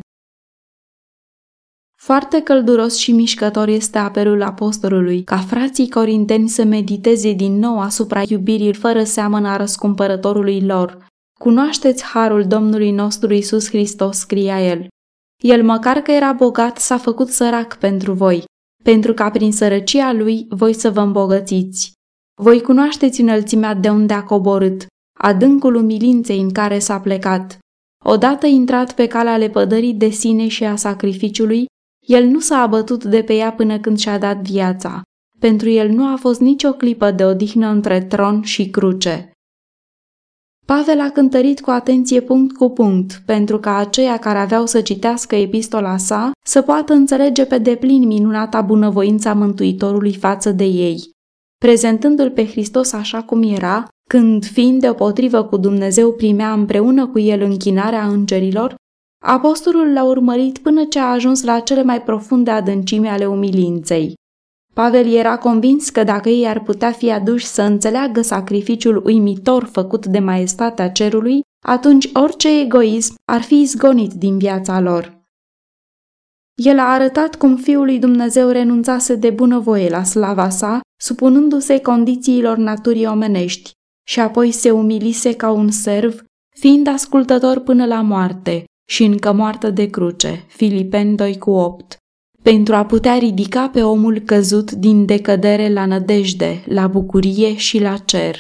Foarte 2.02 2.42
călduros 2.42 2.98
și 2.98 3.12
mișcător 3.12 3.68
este 3.68 3.98
apelul 3.98 4.42
apostolului 4.42 5.24
ca 5.24 5.38
frații 5.38 5.90
corinteni 5.90 6.50
să 6.50 6.64
mediteze 6.64 7.34
din 7.34 7.58
nou 7.58 7.80
asupra 7.80 8.22
iubirii 8.28 8.74
fără 8.74 9.04
seamănă 9.04 9.48
a 9.48 9.58
răscumpărătorului 9.58 10.66
lor. 10.66 11.06
Cunoașteți 11.40 12.04
harul 12.04 12.48
Domnului 12.48 12.92
nostru 12.92 13.34
Isus 13.34 13.68
Hristos, 13.68 14.18
scria 14.18 14.68
el. 14.68 14.88
El 15.44 15.64
măcar 15.64 15.98
că 15.98 16.12
era 16.12 16.34
bogat 16.34 16.78
s-a 16.78 16.98
făcut 16.98 17.28
sărac 17.28 17.78
pentru 17.78 18.14
voi, 18.14 18.44
pentru 18.84 19.14
ca 19.14 19.30
prin 19.30 19.52
sărăcia 19.52 20.12
lui 20.12 20.46
voi 20.50 20.74
să 20.74 20.92
vă 20.92 21.00
îmbogățiți. 21.00 21.92
Voi 22.42 22.62
cunoașteți 22.62 23.22
înălțimea 23.22 23.74
de 23.74 23.90
unde 23.90 24.14
a 24.14 24.24
coborât, 24.24 24.86
adâncul 25.22 25.76
umilinței 25.76 26.40
în 26.40 26.52
care 26.52 26.80
s-a 26.80 27.00
plecat. 27.00 27.58
Odată 28.06 28.46
intrat 28.46 28.94
pe 28.94 29.08
calea 29.08 29.38
lepădării 29.38 29.94
de 29.94 30.10
sine 30.10 30.48
și 30.48 30.64
a 30.64 30.76
sacrificiului, 30.76 31.66
el 32.08 32.26
nu 32.26 32.40
s-a 32.40 32.58
abătut 32.58 33.04
de 33.04 33.24
pe 33.24 33.34
ea 33.34 33.52
până 33.52 33.80
când 33.80 33.98
și-a 33.98 34.18
dat 34.18 34.38
viața. 34.38 35.02
Pentru 35.40 35.70
el 35.70 35.90
nu 35.90 36.06
a 36.14 36.16
fost 36.16 36.40
nicio 36.40 36.72
clipă 36.72 37.12
de 37.12 37.26
odihnă 37.26 37.68
între 37.68 38.02
tron 38.02 38.42
și 38.42 38.70
cruce. 38.70 39.32
Pavel 40.66 41.00
a 41.00 41.10
cântărit 41.10 41.62
cu 41.62 41.70
atenție 41.70 42.22
punct 42.22 42.56
cu 42.56 42.70
punct, 42.70 43.22
pentru 43.26 43.60
ca 43.60 43.76
aceia 43.76 44.18
care 44.18 44.38
aveau 44.38 44.66
să 44.66 44.82
citească 44.82 45.36
epistola 45.36 45.98
sa 45.98 46.32
să 46.46 46.62
poată 46.62 46.94
înțelege 46.94 47.46
pe 47.46 47.58
deplin 47.58 48.08
minunata 48.08 48.62
bunăvoința 48.62 49.34
Mântuitorului 49.34 50.16
față 50.16 50.52
de 50.52 50.64
ei. 50.64 51.10
Prezentându-l 51.58 52.32
pe 52.32 52.46
Hristos 52.46 52.92
așa 52.92 53.24
cum 53.24 53.44
era, 53.44 53.88
când, 54.10 54.46
fiind 54.46 54.82
deopotrivă 54.82 55.44
cu 55.44 55.58
Dumnezeu, 55.58 56.12
primea 56.12 56.54
împreună 56.54 57.08
cu 57.08 57.20
el 57.20 57.42
închinarea 57.42 58.08
îngerilor, 58.08 58.76
Apostolul 59.26 59.94
l-a 59.94 60.04
urmărit 60.04 60.58
până 60.58 60.86
ce 60.86 61.00
a 61.00 61.12
ajuns 61.12 61.44
la 61.44 61.60
cele 61.60 61.84
mai 61.84 62.02
profunde 62.02 62.52
adâncimi 62.52 63.08
ale 63.08 63.26
umilinței. 63.26 64.14
Pavel 64.74 65.14
era 65.14 65.38
convins 65.38 65.90
că 65.90 66.04
dacă 66.04 66.30
ei 66.30 66.48
ar 66.48 66.64
putea 66.64 66.92
fi 66.92 67.12
aduși 67.12 67.46
să 67.46 67.62
înțeleagă 67.62 68.22
sacrificiul 68.22 69.06
uimitor 69.06 69.64
făcut 69.64 70.06
de 70.06 70.20
maestatea 70.20 70.90
cerului, 70.90 71.42
atunci 71.66 72.10
orice 72.14 72.60
egoism 72.60 73.16
ar 73.32 73.42
fi 73.42 73.62
izgonit 73.62 74.14
din 74.14 74.38
viața 74.38 74.80
lor. 74.80 75.18
El 76.56 76.80
a 76.80 76.92
arătat 76.92 77.36
cum 77.36 77.56
Fiul 77.56 77.86
lui 77.86 78.00
Dumnezeu 78.00 78.50
renunțase 78.50 79.16
de 79.16 79.30
bunăvoie 79.30 79.90
la 79.90 80.04
slava 80.04 80.50
sa, 80.50 80.80
supunându-se 81.00 81.80
condițiilor 81.80 82.58
naturii 82.58 83.06
omenești, 83.06 83.78
și 84.10 84.20
apoi 84.20 84.52
se 84.52 84.72
umilise 84.72 85.36
ca 85.36 85.52
un 85.52 85.72
serv, 85.72 86.24
fiind 86.56 86.88
ascultător 86.88 87.60
până 87.60 87.86
la 87.86 88.02
moarte 88.02 88.64
și 88.88 89.04
încă 89.04 89.32
moartă 89.32 89.70
de 89.70 89.86
cruce. 89.90 90.46
Filipeni 90.48 91.16
2 91.16 91.38
cu 91.38 91.50
8 91.50 91.98
pentru 92.44 92.76
a 92.76 92.86
putea 92.86 93.18
ridica 93.18 93.70
pe 93.70 93.84
omul 93.84 94.20
căzut 94.20 94.72
din 94.72 95.06
decădere 95.06 95.74
la 95.74 95.86
nădejde, 95.86 96.64
la 96.68 96.88
bucurie 96.88 97.56
și 97.56 97.80
la 97.80 97.98
cer. 97.98 98.38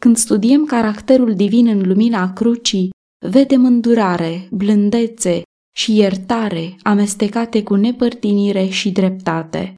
Când 0.00 0.16
studiem 0.16 0.64
caracterul 0.64 1.34
divin 1.34 1.66
în 1.66 1.82
lumina 1.86 2.32
crucii, 2.32 2.90
vedem 3.26 3.64
îndurare, 3.64 4.48
blândețe 4.50 5.42
și 5.76 5.96
iertare 5.96 6.76
amestecate 6.82 7.62
cu 7.62 7.74
nepărtinire 7.74 8.66
și 8.66 8.90
dreptate. 8.90 9.74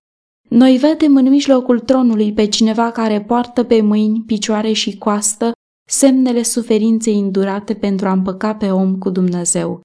Noi 0.55 0.77
vedem 0.77 1.17
în 1.17 1.29
mijlocul 1.29 1.81
tronului 1.81 2.33
pe 2.33 2.47
cineva 2.47 2.91
care 2.91 3.23
poartă 3.23 3.63
pe 3.63 3.81
mâini, 3.81 4.23
picioare 4.27 4.73
și 4.73 4.99
coastă 4.99 5.53
semnele 5.89 6.43
suferinței 6.43 7.19
îndurate 7.19 7.75
pentru 7.75 8.09
a 8.09 8.13
împăca 8.13 8.55
pe 8.55 8.71
om 8.71 8.99
cu 8.99 9.11
Dumnezeu. 9.11 9.81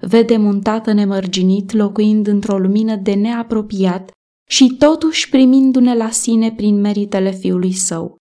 Vedem 0.00 0.44
un 0.44 0.60
tată 0.60 0.92
nemărginit 0.92 1.72
locuind 1.72 2.26
într-o 2.26 2.58
lumină 2.58 2.96
de 2.96 3.14
neapropiat 3.14 4.10
și 4.50 4.74
totuși 4.78 5.28
primindu-ne 5.28 5.94
la 5.94 6.10
sine 6.10 6.52
prin 6.52 6.80
meritele 6.80 7.30
fiului 7.30 7.72
său. 7.72 8.16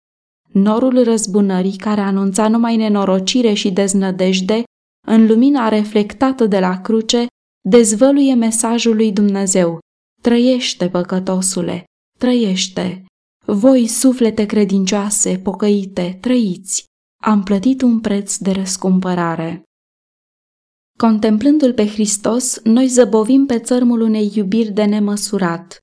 Norul 0.51 1.03
răzbunării 1.03 1.77
care 1.77 2.01
anunța 2.01 2.47
numai 2.47 2.75
nenorocire 2.75 3.53
și 3.53 3.71
deznădejde, 3.71 4.63
în 5.07 5.27
lumina 5.27 5.69
reflectată 5.69 6.45
de 6.45 6.59
la 6.59 6.81
cruce, 6.81 7.25
dezvăluie 7.69 8.33
mesajul 8.33 8.95
lui 8.95 9.11
Dumnezeu. 9.11 9.79
Trăiește, 10.21 10.89
păcătosule, 10.89 11.85
trăiește! 12.21 13.05
Voi, 13.45 13.87
suflete 13.87 14.45
credincioase, 14.45 15.39
pocăite, 15.43 16.17
trăiți! 16.21 16.83
Am 17.23 17.43
plătit 17.43 17.81
un 17.81 17.99
preț 17.99 18.37
de 18.37 18.51
răscumpărare. 18.51 19.63
Contemplându-L 20.97 21.73
pe 21.73 21.87
Hristos, 21.87 22.59
noi 22.63 22.87
zăbovim 22.87 23.45
pe 23.45 23.59
țărmul 23.59 24.01
unei 24.01 24.31
iubiri 24.35 24.71
de 24.71 24.83
nemăsurat. 24.83 25.77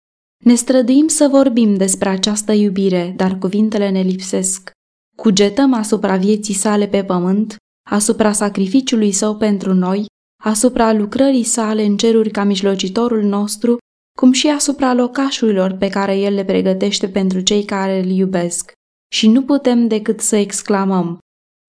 Ne 0.44 0.54
străduim 0.54 1.08
să 1.08 1.28
vorbim 1.28 1.76
despre 1.76 2.08
această 2.08 2.52
iubire, 2.52 3.12
dar 3.16 3.38
cuvintele 3.38 3.90
ne 3.90 4.00
lipsesc. 4.00 4.70
Cugetăm 5.16 5.72
asupra 5.72 6.16
vieții 6.16 6.54
sale 6.54 6.88
pe 6.88 7.04
pământ, 7.04 7.56
asupra 7.90 8.32
sacrificiului 8.32 9.12
său 9.12 9.36
pentru 9.36 9.74
noi, 9.74 10.06
asupra 10.44 10.92
lucrării 10.92 11.44
sale 11.44 11.84
în 11.84 11.96
ceruri 11.96 12.30
ca 12.30 12.44
mijlocitorul 12.44 13.22
nostru, 13.22 13.76
cum 14.18 14.32
și 14.32 14.48
asupra 14.48 14.94
locașurilor 14.94 15.72
pe 15.72 15.88
care 15.88 16.18
el 16.18 16.34
le 16.34 16.44
pregătește 16.44 17.08
pentru 17.08 17.40
cei 17.40 17.64
care 17.64 17.98
îl 17.98 18.10
iubesc. 18.10 18.72
Și 19.12 19.28
nu 19.28 19.42
putem 19.42 19.88
decât 19.88 20.20
să 20.20 20.36
exclamăm, 20.36 21.18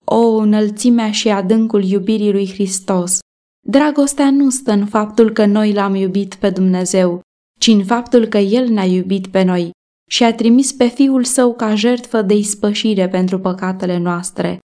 O, 0.05 0.35
înălțimea 0.35 1.11
și 1.11 1.29
adâncul 1.29 1.83
iubirii 1.83 2.31
lui 2.31 2.51
Hristos! 2.51 3.19
Dragostea 3.67 4.31
nu 4.31 4.49
stă 4.49 4.71
în 4.71 4.85
faptul 4.85 5.31
că 5.31 5.45
noi 5.45 5.73
l-am 5.73 5.95
iubit 5.95 6.35
pe 6.35 6.49
Dumnezeu, 6.49 7.21
ci 7.59 7.67
în 7.67 7.85
faptul 7.85 8.25
că 8.25 8.37
El 8.37 8.67
ne-a 8.67 8.85
iubit 8.85 9.27
pe 9.27 9.43
noi 9.43 9.71
și 10.09 10.23
a 10.23 10.35
trimis 10.35 10.71
pe 10.71 10.87
Fiul 10.87 11.23
Său 11.23 11.55
ca 11.55 11.75
jertfă 11.75 12.21
de 12.21 12.33
ispășire 12.33 13.09
pentru 13.09 13.39
păcatele 13.39 13.97
noastre. 13.97 14.59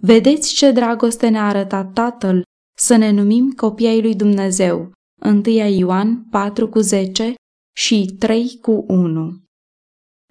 Vedeți 0.00 0.54
ce 0.54 0.70
dragoste 0.70 1.28
ne-a 1.28 1.46
arătat 1.46 1.92
Tatăl 1.92 2.42
să 2.78 2.96
ne 2.96 3.10
numim 3.10 3.50
copii 3.50 3.86
ai 3.86 4.02
lui 4.02 4.14
Dumnezeu. 4.14 4.92
1 5.24 5.42
Ioan 5.68 6.24
4 6.30 6.68
cu 6.68 6.78
10 6.78 7.34
și 7.76 8.16
3 8.18 8.58
cu 8.60 8.84
1. 8.88 9.42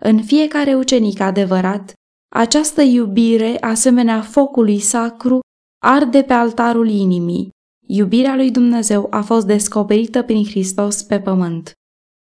În 0.01 0.23
fiecare 0.23 0.75
ucenic 0.75 1.19
adevărat, 1.19 1.93
această 2.33 2.81
iubire, 2.81 3.57
asemenea 3.59 4.21
focului 4.21 4.79
sacru, 4.79 5.39
arde 5.83 6.23
pe 6.23 6.33
altarul 6.33 6.89
inimii, 6.89 7.49
Iubirea 7.87 8.35
lui 8.35 8.51
Dumnezeu 8.51 9.07
a 9.09 9.21
fost 9.21 9.45
descoperită 9.45 10.23
prin 10.23 10.45
Hristos 10.45 11.03
pe 11.03 11.19
pământ. 11.19 11.71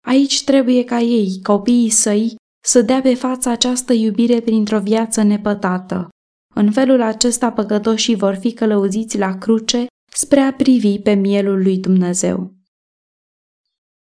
Aici 0.07 0.43
trebuie 0.43 0.83
ca 0.83 0.99
ei, 0.99 1.39
copiii 1.43 1.89
săi, 1.89 2.35
să 2.65 2.81
dea 2.81 3.01
pe 3.01 3.13
față 3.13 3.49
această 3.49 3.93
iubire 3.93 4.39
printr-o 4.39 4.79
viață 4.79 5.21
nepătată. 5.21 6.09
În 6.55 6.71
felul 6.71 7.01
acesta 7.01 7.51
păcătoșii 7.51 8.15
vor 8.15 8.33
fi 8.35 8.53
călăuziți 8.53 9.17
la 9.17 9.37
cruce 9.37 9.85
spre 10.11 10.39
a 10.39 10.53
privi 10.53 10.99
pe 10.99 11.13
mielul 11.13 11.61
lui 11.61 11.77
Dumnezeu. 11.77 12.53